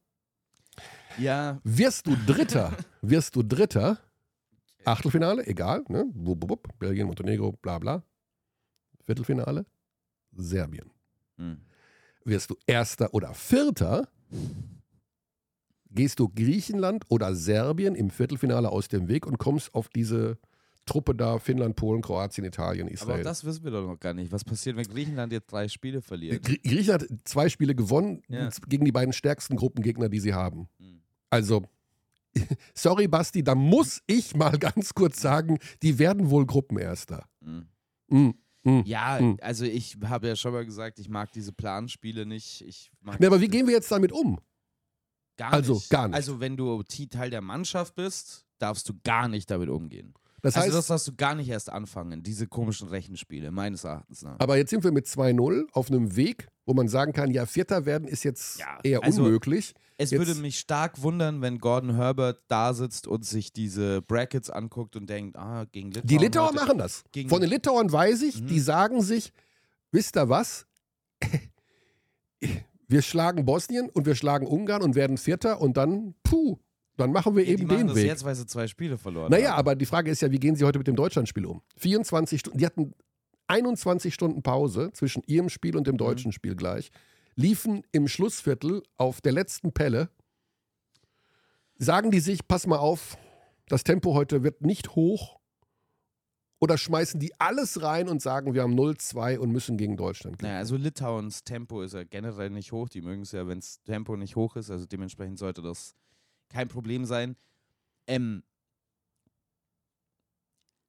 Ja, 1.18 1.60
Wirst 1.64 2.06
du 2.06 2.16
Dritter, 2.26 2.72
wirst 3.02 3.36
du 3.36 3.42
Dritter, 3.42 3.98
Achtelfinale, 4.84 5.46
egal, 5.46 5.84
ne? 5.88 6.04
Bub, 6.12 6.40
bub, 6.40 6.48
bub, 6.62 6.78
Belgien, 6.78 7.06
Montenegro, 7.06 7.52
bla 7.52 7.78
bla. 7.78 8.02
Viertelfinale, 9.06 9.64
Serbien. 10.32 10.90
hm. 11.36 11.58
Wirst 12.26 12.50
du 12.50 12.56
Erster 12.66 13.12
oder 13.12 13.34
Vierter, 13.34 14.08
gehst 15.90 16.18
du 16.18 16.28
Griechenland 16.28 17.04
oder 17.10 17.34
Serbien 17.34 17.94
im 17.94 18.10
Viertelfinale 18.10 18.70
aus 18.70 18.88
dem 18.88 19.08
Weg 19.08 19.26
und 19.26 19.38
kommst 19.38 19.74
auf 19.74 19.88
diese 19.88 20.38
Truppe 20.86 21.14
da, 21.14 21.38
Finnland, 21.38 21.76
Polen, 21.76 22.02
Kroatien, 22.02 22.44
Italien, 22.44 22.88
aber 22.88 22.92
auch 22.92 22.94
Israel. 22.94 23.22
das 23.24 23.44
wissen 23.44 23.64
wir 23.64 23.70
doch 23.70 23.86
noch 23.86 23.98
gar 23.98 24.12
nicht. 24.12 24.30
Was 24.32 24.44
passiert, 24.44 24.76
wenn 24.76 24.86
Griechenland 24.86 25.32
jetzt 25.32 25.50
drei 25.50 25.68
Spiele 25.68 26.02
verliert? 26.02 26.42
Gr 26.44 26.56
Griechenland 26.62 27.02
hat 27.02 27.08
zwei 27.24 27.48
Spiele 27.48 27.74
gewonnen 27.74 28.22
Ja. 28.28 28.50
gegen 28.68 28.84
die 28.84 28.92
beiden 28.92 29.12
stärksten 29.14 29.56
Gruppengegner, 29.56 30.08
die 30.10 30.20
sie 30.20 30.34
haben. 30.34 30.68
Also, 31.30 31.62
sorry 32.74 33.08
Basti, 33.08 33.42
da 33.42 33.54
muss 33.54 34.02
ich 34.06 34.34
mal 34.34 34.58
ganz 34.58 34.94
kurz 34.94 35.20
sagen, 35.20 35.58
die 35.82 35.98
werden 35.98 36.30
wohl 36.30 36.46
Gruppenerster. 36.46 37.26
Hm. 37.42 37.68
Mm, 38.08 38.30
mm. 38.64 38.82
Ja, 38.84 39.18
also 39.40 39.64
ich 39.64 39.96
habe 40.04 40.28
ja 40.28 40.36
schon 40.36 40.52
mal 40.52 40.64
gesagt, 40.64 40.98
ich 40.98 41.08
mag 41.08 41.32
diese 41.32 41.52
Planspiele 41.52 42.26
nicht. 42.26 42.62
Ich 42.62 42.90
mag 43.00 43.18
Ne, 43.20 43.26
aber 43.26 43.40
wie 43.40 43.48
gehen 43.48 43.66
wir 43.66 43.74
jetzt 43.74 43.90
damit 43.90 44.12
um? 44.12 44.38
Gar 45.36 45.52
Also, 45.52 45.74
nicht. 45.74 45.90
gar 45.90 46.08
nicht. 46.08 46.14
Also 46.14 46.40
wenn 46.40 46.56
du 46.56 46.82
Teil 46.82 47.30
der 47.30 47.40
Mannschaft 47.40 47.94
bist, 47.94 48.46
darfst 48.58 48.88
du 48.88 48.94
gar 49.02 49.28
nicht 49.28 49.50
damit 49.50 49.68
umgehen. 49.68 50.14
Das 50.42 50.56
also 50.56 50.66
heißt, 50.66 50.76
das 50.76 50.86
darfst 50.88 51.08
du 51.08 51.14
gar 51.16 51.34
nicht 51.34 51.48
erst 51.48 51.70
anfangen, 51.70 52.22
diese 52.22 52.46
komischen 52.46 52.88
Rechenspiele, 52.88 53.50
meines 53.50 53.84
Erachtens 53.84 54.22
nach. 54.22 54.38
aber 54.40 54.58
jetzt 54.58 54.70
sind 54.70 54.84
wir 54.84 54.92
mit 54.92 55.06
2-0 55.06 55.64
auf 55.72 55.90
einem 55.90 56.16
Weg, 56.16 56.48
wo 56.66 56.74
man 56.74 56.88
sagen 56.88 57.12
kann, 57.12 57.30
ja, 57.30 57.46
Vierter 57.46 57.84
werden 57.86 58.08
ist 58.08 58.24
jetzt 58.24 58.58
Ja, 58.58 58.78
eher 58.82 59.02
also, 59.04 59.22
unmöglich. 59.24 59.74
es 59.98 60.10
jetzt- 60.10 60.18
würde 60.26 60.40
mich 60.40 60.58
stark 60.58 61.02
wundern, 61.02 61.42
wenn 61.42 61.58
Gordon 61.58 61.94
Herbert 61.96 62.42
da 62.48 62.72
sitzt 62.74 63.06
und 63.06 63.24
sich 63.24 63.52
diese 63.52 64.00
Brackets 64.02 64.50
anguckt 64.50 64.96
und 64.96 65.08
denkt, 65.10 65.36
ah, 65.36 65.64
gegen 65.70 65.88
Litauen. 65.90 66.06
Die 66.06 66.18
Litauer 66.18 66.46
heute- 66.48 66.54
machen 66.56 66.78
das. 66.78 67.04
Von 67.28 67.40
den 67.40 67.50
Litauern 67.50 67.92
weiß 67.92 68.22
ich, 68.22 68.40
Mhm. 68.40 68.46
die 68.46 68.60
sagen 68.60 69.02
sich, 69.02 69.32
wisst 69.92 70.16
ihr 70.16 70.28
was? 70.28 70.66
Wir 72.86 73.00
schlagen 73.02 73.44
Bosnien 73.46 73.88
und 73.88 74.04
wir 74.06 74.14
schlagen 74.14 74.46
Ungarn 74.46 74.82
und 74.82 74.94
werden 74.94 75.16
Vierter 75.16 75.60
und 75.60 75.76
dann, 75.78 76.14
puh, 76.22 76.58
dann 76.98 77.12
machen 77.12 77.34
wir 77.34 77.42
Ja, 77.44 77.52
eben 77.52 77.66
machen 77.66 77.78
den 77.78 77.86
das 77.88 77.96
Weg. 77.96 78.04
jetzt, 78.06 78.24
weil 78.24 78.34
sie 78.34 78.46
zwei 78.46 78.66
Spiele 78.68 78.98
verloren 78.98 79.30
Naja, 79.30 79.52
haben. 79.52 79.58
aber 79.58 79.74
die 79.74 79.86
Frage 79.86 80.10
ist 80.10 80.20
ja, 80.20 80.30
wie 80.30 80.38
gehen 80.38 80.54
sie 80.54 80.64
heute 80.64 80.78
mit 80.78 80.86
dem 80.86 80.94
Deutschlandspiel 80.94 81.46
um? 81.46 81.62
24 81.78 82.40
Stunden, 82.40 82.58
die 82.58 82.66
hatten 82.66 82.92
21 83.48 84.12
Stunden 84.14 84.42
Pause 84.42 84.90
zwischen 84.92 85.22
ihrem 85.26 85.48
Spiel 85.48 85.72
Mhm. 85.72 85.78
und 85.78 85.86
dem 85.86 85.96
deutschen 85.96 86.32
Spiel 86.32 86.54
gleich, 86.56 86.90
liefen 87.36 87.82
im 87.92 88.08
Schlussviertel 88.08 88.82
auf 88.96 89.20
der 89.20 89.32
letzten 89.32 89.72
Pelle, 89.72 90.08
sagen 91.76 92.10
die 92.10 92.20
sich, 92.20 92.46
pass 92.46 92.66
mal 92.66 92.78
auf, 92.78 93.16
das 93.68 93.82
Tempo 93.84 94.14
heute 94.14 94.42
wird 94.42 94.62
nicht 94.62 94.94
hoch 94.94 95.38
oder 96.60 96.78
schmeißen 96.78 97.18
die 97.20 97.38
alles 97.40 97.82
rein 97.82 98.08
und 98.08 98.22
sagen, 98.22 98.54
wir 98.54 98.62
haben 98.62 98.74
0-2 98.78 99.38
und 99.38 99.50
müssen 99.50 99.76
gegen 99.76 99.96
Deutschland 99.96 100.40
Naja, 100.40 100.52
gewinnen. 100.52 100.58
also 100.58 100.76
Litauens 100.76 101.44
Tempo 101.44 101.82
ist 101.82 101.94
ja 101.94 102.04
generell 102.04 102.50
nicht 102.50 102.72
hoch. 102.72 102.88
Die 102.88 103.02
mögen 103.02 103.22
es 103.22 103.32
ja, 103.32 103.46
wenn 103.46 103.58
das 103.60 103.82
Tempo 103.82 104.16
nicht 104.16 104.36
hoch 104.36 104.56
ist. 104.56 104.70
Also 104.70 104.86
dementsprechend 104.86 105.38
sollte 105.38 105.60
das 105.62 105.94
kein 106.48 106.68
Problem 106.68 107.04
sein. 107.04 107.36
Ähm, 108.06 108.44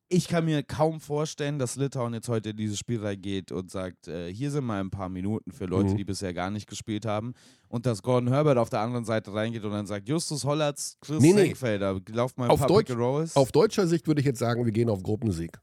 ich 0.07 0.27
kann 0.27 0.45
mir 0.45 0.61
kaum 0.63 0.99
vorstellen, 1.01 1.57
dass 1.57 1.75
Litauen 1.77 2.13
jetzt 2.13 2.29
heute 2.29 2.51
in 2.51 2.57
dieses 2.57 2.77
Spiel 2.77 3.01
reingeht 3.03 3.51
und 3.51 3.71
sagt, 3.71 4.07
äh, 4.07 4.31
hier 4.31 4.51
sind 4.51 4.63
mal 4.65 4.79
ein 4.79 4.91
paar 4.91 5.09
Minuten 5.09 5.51
für 5.51 5.65
Leute, 5.65 5.91
Mhm. 5.93 5.97
die 5.97 6.03
bisher 6.05 6.33
gar 6.33 6.51
nicht 6.51 6.67
gespielt 6.67 7.05
haben. 7.05 7.33
Und 7.69 7.85
dass 7.85 8.03
Gordon 8.03 8.29
Herbert 8.31 8.57
auf 8.57 8.69
der 8.69 8.81
anderen 8.81 9.03
Seite 9.05 9.33
reingeht 9.33 9.63
und 9.63 9.71
dann 9.71 9.87
sagt, 9.87 10.07
Justus 10.07 10.43
Hollatz, 10.45 10.97
Chris 11.01 11.19
Nee, 11.21 11.33
nee. 11.33 11.41
Senkfelder, 11.45 11.99
lauft 12.11 12.37
mal 12.37 12.45
ein 12.45 12.51
Auf 12.51 12.59
paar 12.59 12.67
Deutsch- 12.67 12.91
Rolls. 12.95 13.35
Auf 13.35 13.51
deutscher 13.51 13.87
Sicht 13.87 14.07
würde 14.07 14.21
ich 14.21 14.25
jetzt 14.27 14.39
sagen, 14.39 14.63
wir 14.65 14.71
gehen 14.71 14.89
auf 14.89 15.01
Gruppensieg. 15.01 15.59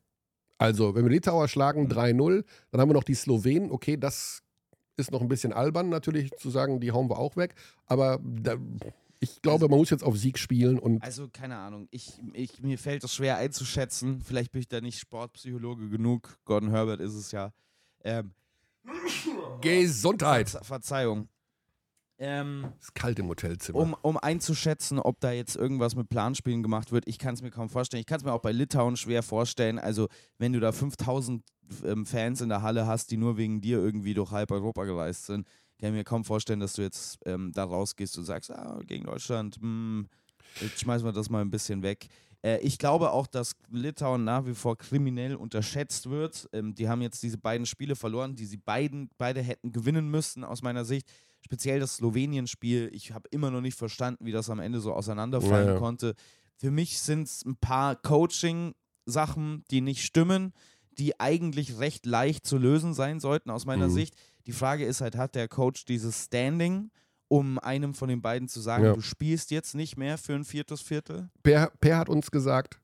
Also, 0.58 0.94
wenn 0.94 1.04
wir 1.04 1.10
Litauer 1.10 1.48
schlagen 1.48 1.84
Mhm. 1.84 1.88
3-0, 1.88 2.44
dann 2.70 2.80
haben 2.80 2.88
wir 2.90 2.94
noch 2.94 3.04
die 3.04 3.14
Slowenen. 3.14 3.70
Okay, 3.70 3.96
das 3.96 4.42
ist 4.96 5.10
noch 5.10 5.20
ein 5.22 5.28
bisschen 5.28 5.52
albern 5.52 5.88
natürlich 5.88 6.30
zu 6.38 6.50
sagen, 6.50 6.78
die 6.80 6.92
hauen 6.92 7.08
wir 7.08 7.18
auch 7.18 7.36
weg. 7.36 7.54
Aber 7.86 8.20
da, 8.22 8.56
ich 9.22 9.40
glaube, 9.40 9.68
man 9.68 9.78
muss 9.78 9.90
jetzt 9.90 10.02
auf 10.04 10.18
Sieg 10.18 10.36
spielen 10.38 10.78
und 10.78 11.00
Also, 11.02 11.28
keine 11.32 11.56
Ahnung. 11.56 11.86
Ich, 11.92 12.20
ich, 12.32 12.60
mir 12.60 12.76
fällt 12.76 13.04
es 13.04 13.14
schwer 13.14 13.36
einzuschätzen. 13.36 14.20
Vielleicht 14.20 14.50
bin 14.52 14.60
ich 14.60 14.68
da 14.68 14.80
nicht 14.80 14.98
Sportpsychologe 14.98 15.88
genug. 15.88 16.36
Gordon 16.44 16.70
Herbert 16.70 17.00
ist 17.00 17.14
es 17.14 17.30
ja. 17.30 17.52
Ähm, 18.04 18.32
Gesundheit. 19.60 20.48
Verze- 20.48 20.64
Verzeihung. 20.64 21.28
Ähm, 22.18 22.66
Es 22.78 22.86
ist 22.86 22.94
kalt 22.94 23.18
im 23.18 23.28
Hotelzimmer. 23.28 23.78
um, 23.78 23.96
um 24.02 24.16
einzuschätzen, 24.16 24.98
ob 24.98 25.18
da 25.20 25.32
jetzt 25.32 25.56
irgendwas 25.56 25.96
mit 25.96 26.08
Planspielen 26.08 26.62
gemacht 26.62 26.92
wird, 26.92 27.06
ich 27.08 27.18
kann 27.18 27.34
es 27.34 27.42
mir 27.42 27.50
kaum 27.50 27.68
vorstellen. 27.68 28.00
Ich 28.00 28.06
kann 28.06 28.18
es 28.18 28.24
mir 28.24 28.32
auch 28.32 28.42
bei 28.42 28.52
Litauen 28.52 28.96
schwer 28.96 29.22
vorstellen. 29.22 29.78
Also, 29.78 30.08
wenn 30.38 30.52
du 30.52 30.60
da 30.60 30.72
5000 30.72 31.42
ähm, 31.84 32.06
Fans 32.06 32.40
in 32.40 32.48
der 32.48 32.62
Halle 32.62 32.86
hast, 32.86 33.10
die 33.10 33.16
nur 33.16 33.36
wegen 33.38 33.60
dir 33.60 33.78
irgendwie 33.78 34.14
durch 34.14 34.30
halb 34.30 34.50
Europa 34.50 34.84
gereist 34.84 35.26
sind, 35.26 35.46
kann 35.82 35.92
mir 35.92 36.04
kaum 36.04 36.24
vorstellen, 36.24 36.60
dass 36.60 36.74
du 36.74 36.82
jetzt 36.82 37.18
ähm, 37.26 37.50
da 37.52 37.64
rausgehst 37.64 38.16
und 38.16 38.24
sagst, 38.24 38.50
ah, 38.50 38.80
gegen 38.86 39.04
Deutschland, 39.04 39.56
hm, 39.56 40.06
jetzt 40.60 40.80
schmeißen 40.80 41.06
wir 41.06 41.12
das 41.12 41.28
mal 41.28 41.40
ein 41.42 41.50
bisschen 41.50 41.82
weg. 41.82 42.06
Äh, 42.44 42.58
ich 42.60 42.78
glaube 42.78 43.10
auch, 43.10 43.26
dass 43.26 43.54
Litauen 43.70 44.24
nach 44.24 44.46
wie 44.46 44.54
vor 44.54 44.78
kriminell 44.78 45.34
unterschätzt 45.34 46.08
wird. 46.08 46.48
Ähm, 46.52 46.74
die 46.74 46.88
haben 46.88 47.02
jetzt 47.02 47.22
diese 47.22 47.36
beiden 47.38 47.66
Spiele 47.66 47.96
verloren, 47.96 48.36
die 48.36 48.46
sie 48.46 48.56
beiden, 48.58 49.10
beide 49.18 49.42
hätten 49.42 49.72
gewinnen 49.72 50.08
müssen, 50.08 50.44
aus 50.44 50.62
meiner 50.62 50.84
Sicht. 50.84 51.08
Speziell 51.40 51.80
das 51.80 51.96
Slowenien-Spiel. 51.96 52.90
Ich 52.92 53.10
habe 53.12 53.28
immer 53.32 53.50
noch 53.50 53.60
nicht 53.60 53.76
verstanden, 53.76 54.24
wie 54.24 54.32
das 54.32 54.48
am 54.50 54.60
Ende 54.60 54.80
so 54.80 54.92
auseinanderfallen 54.94 55.66
Ja, 55.66 55.72
ja. 55.74 55.78
konnte. 55.80 56.14
Für 56.56 56.70
mich 56.70 57.00
sind 57.00 57.24
es 57.26 57.44
ein 57.44 57.56
paar 57.56 57.96
Coaching-Sachen, 57.96 59.64
die 59.70 59.80
nicht 59.80 60.04
stimmen. 60.04 60.52
die 60.98 61.18
eigentlich 61.18 61.78
recht 61.78 62.04
leicht 62.04 62.46
zu 62.46 62.58
lösen 62.58 62.92
sein 62.92 63.18
sollten, 63.18 63.48
aus 63.48 63.64
meiner 63.64 63.88
Mhm. 63.88 63.92
Sicht. 63.92 64.14
Die 64.46 64.52
Frage 64.52 64.84
ist 64.84 65.00
halt, 65.00 65.16
hat 65.16 65.34
der 65.34 65.48
Coach 65.48 65.84
dieses 65.84 66.24
Standing, 66.24 66.90
um 67.28 67.58
einem 67.58 67.94
von 67.94 68.08
den 68.08 68.20
beiden 68.20 68.48
zu 68.48 68.60
sagen, 68.60 68.84
Ja. 68.84 68.92
du 68.94 69.00
spielst 69.00 69.50
jetzt 69.50 69.74
nicht 69.74 69.96
mehr 69.96 70.18
für 70.18 70.34
ein 70.34 70.44
viertes 70.44 70.80
Viertel? 70.82 71.30
Per, 71.42 71.70
per 71.80 71.98
hat 71.98 72.08
uns 72.08 72.30
gesagt, 72.30 72.80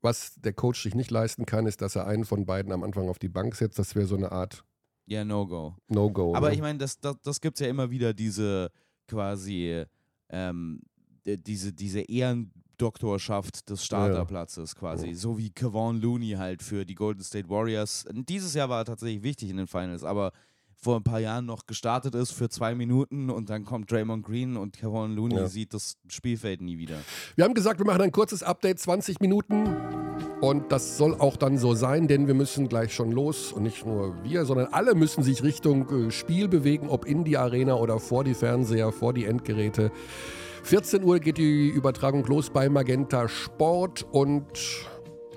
was 0.00 0.34
der 0.36 0.52
Coach 0.52 0.82
sich 0.82 0.94
nicht 0.94 1.10
leisten 1.10 1.46
kann, 1.46 1.66
ist, 1.66 1.80
dass 1.80 1.96
er 1.96 2.06
einen 2.06 2.24
von 2.24 2.44
beiden 2.44 2.72
am 2.72 2.82
Anfang 2.82 3.08
auf 3.08 3.18
die 3.18 3.28
Bank 3.28 3.54
setzt. 3.54 3.78
Das 3.78 3.94
wäre 3.94 4.06
so 4.06 4.16
eine 4.16 4.32
Art 4.32 4.64
Ja, 5.06 5.24
No-Go. 5.24 5.76
No-Go. 5.88 6.34
Aber 6.34 6.48
ne? 6.48 6.54
ich 6.54 6.60
meine, 6.60 6.78
das, 6.78 6.98
das, 7.00 7.16
das 7.22 7.40
gibt 7.40 7.56
es 7.56 7.60
ja 7.60 7.68
immer 7.68 7.90
wieder, 7.90 8.12
diese 8.12 8.70
quasi, 9.06 9.84
ähm, 10.28 10.80
diese, 11.24 11.72
diese 11.72 12.00
Ehrendoktorschaft 12.00 13.68
des 13.70 13.84
Starterplatzes 13.84 14.74
quasi. 14.74 15.08
Ja. 15.08 15.14
So 15.14 15.38
wie 15.38 15.50
Kevon 15.50 16.00
Looney 16.00 16.32
halt 16.32 16.62
für 16.62 16.84
die 16.84 16.94
Golden 16.94 17.22
State 17.22 17.48
Warriors. 17.48 18.04
Dieses 18.12 18.54
Jahr 18.54 18.68
war 18.68 18.80
er 18.80 18.84
tatsächlich 18.84 19.22
wichtig 19.22 19.50
in 19.50 19.56
den 19.56 19.66
Finals, 19.66 20.04
aber 20.04 20.32
vor 20.84 20.96
ein 20.96 21.02
paar 21.02 21.18
Jahren 21.20 21.46
noch 21.46 21.66
gestartet 21.66 22.14
ist 22.14 22.32
für 22.32 22.48
zwei 22.50 22.74
Minuten 22.74 23.30
und 23.30 23.48
dann 23.50 23.64
kommt 23.64 23.90
Draymond 23.90 24.24
Green 24.24 24.56
und 24.56 24.76
Kevon 24.76 25.16
Looney 25.16 25.36
Ja. 25.36 25.46
sieht 25.48 25.72
das 25.74 25.96
Spielfeld 26.08 26.60
nie 26.60 26.78
wieder. 26.78 26.96
Wir 27.36 27.44
haben 27.44 27.54
gesagt, 27.54 27.80
wir 27.80 27.86
machen 27.86 28.02
ein 28.02 28.12
kurzes 28.12 28.42
Update, 28.42 28.78
20 28.78 29.20
Minuten. 29.20 29.64
Und 30.40 30.70
das 30.72 30.98
soll 30.98 31.14
auch 31.14 31.36
dann 31.38 31.56
so 31.56 31.74
sein, 31.74 32.06
denn 32.06 32.26
wir 32.26 32.34
müssen 32.34 32.68
gleich 32.68 32.94
schon 32.94 33.10
los. 33.12 33.50
Und 33.50 33.62
nicht 33.62 33.86
nur 33.86 34.22
wir, 34.22 34.44
sondern 34.44 34.66
alle 34.72 34.94
müssen 34.94 35.22
sich 35.24 35.42
Richtung 35.42 36.08
äh, 36.08 36.10
Spiel 36.10 36.48
bewegen, 36.48 36.88
ob 36.90 37.06
in 37.06 37.24
die 37.24 37.38
Arena 37.38 37.76
oder 37.76 37.98
vor 37.98 38.24
die 38.24 38.34
Fernseher, 38.34 38.92
vor 38.92 39.14
die 39.14 39.24
Endgeräte. 39.24 39.90
14 40.64 41.02
Uhr 41.02 41.18
geht 41.18 41.38
die 41.38 41.68
Übertragung 41.68 42.24
los 42.26 42.50
bei 42.50 42.68
Magenta 42.68 43.26
Sport. 43.28 44.06
Und 44.12 44.44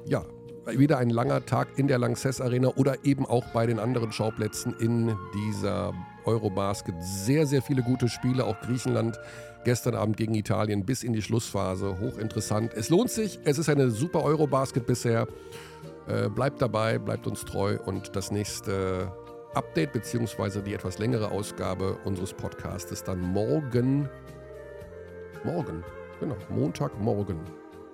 ja, 0.06 0.26
wieder 0.76 0.98
ein 0.98 1.10
langer 1.10 1.46
Tag 1.46 1.68
in 1.78 1.88
der 1.88 1.98
Lanxess 1.98 2.42
Arena 2.42 2.70
oder 2.76 3.06
eben 3.06 3.26
auch 3.26 3.46
bei 3.54 3.66
den 3.66 3.80
anderen 3.80 4.12
Schauplätzen 4.12 4.76
in 4.80 5.16
dieser 5.34 5.94
Eurobasket. 6.26 6.96
Sehr, 7.00 7.46
sehr 7.48 7.62
viele 7.62 7.84
gute 7.84 8.10
Spiele, 8.10 8.46
auch 8.46 8.60
Griechenland 8.62 9.18
gestern 9.64 9.96
Abend 9.96 10.18
gegen 10.18 10.36
Italien 10.36 10.86
bis 10.86 11.04
in 11.04 11.14
die 11.14 11.22
Schlussphase. 11.22 12.00
Hochinteressant. 12.00 12.74
Es 12.74 12.90
lohnt 12.90 13.10
sich, 13.10 13.40
es 13.44 13.58
ist 13.58 13.70
eine 13.70 13.92
super 13.92 14.24
Eurobasket 14.24 14.86
bisher. 14.86 15.28
Äh, 16.08 16.30
bleibt 16.30 16.62
dabei, 16.62 17.00
bleibt 17.00 17.28
uns 17.28 17.44
treu 17.44 17.78
und 17.86 18.16
das 18.16 18.32
nächste 18.32 19.12
Update 19.54 19.92
beziehungsweise 19.92 20.62
die 20.62 20.74
etwas 20.74 21.00
längere 21.00 21.32
Ausgabe 21.32 21.98
unseres 22.06 22.34
Podcastes 22.34 23.04
dann 23.04 23.20
morgen. 23.20 24.08
Morgen, 25.44 25.84
genau, 26.20 26.38
Montagmorgen. 26.50 27.40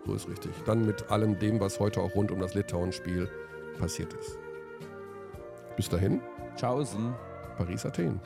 So 0.05 0.15
ist 0.15 0.27
richtig. 0.27 0.51
Dann 0.65 0.85
mit 0.85 1.09
allem 1.09 1.39
dem, 1.39 1.59
was 1.59 1.79
heute 1.79 2.01
auch 2.01 2.13
rund 2.15 2.31
um 2.31 2.39
das 2.39 2.53
Litauen-Spiel 2.53 3.29
passiert 3.79 4.13
ist. 4.13 4.37
Bis 5.75 5.89
dahin, 5.89 6.21
Tschaußen. 6.55 7.13
Paris, 7.57 7.85
Athen. 7.85 8.19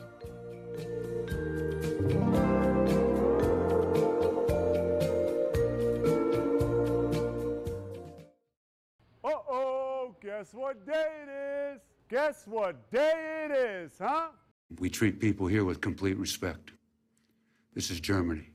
Uh-oh, 9.22 10.14
guess 10.20 10.54
what 10.54 10.84
day 10.86 10.92
it 11.22 11.76
is? 11.76 11.82
Guess 12.08 12.46
what 12.46 12.90
day 12.90 13.46
it 13.46 13.52
is, 13.52 13.92
huh? 13.98 14.30
We 14.80 14.90
treat 14.90 15.20
people 15.20 15.46
here 15.46 15.64
with 15.64 15.80
complete 15.80 16.18
respect. 16.18 16.72
This 17.74 17.90
is 17.90 18.00
Germany. 18.00 18.50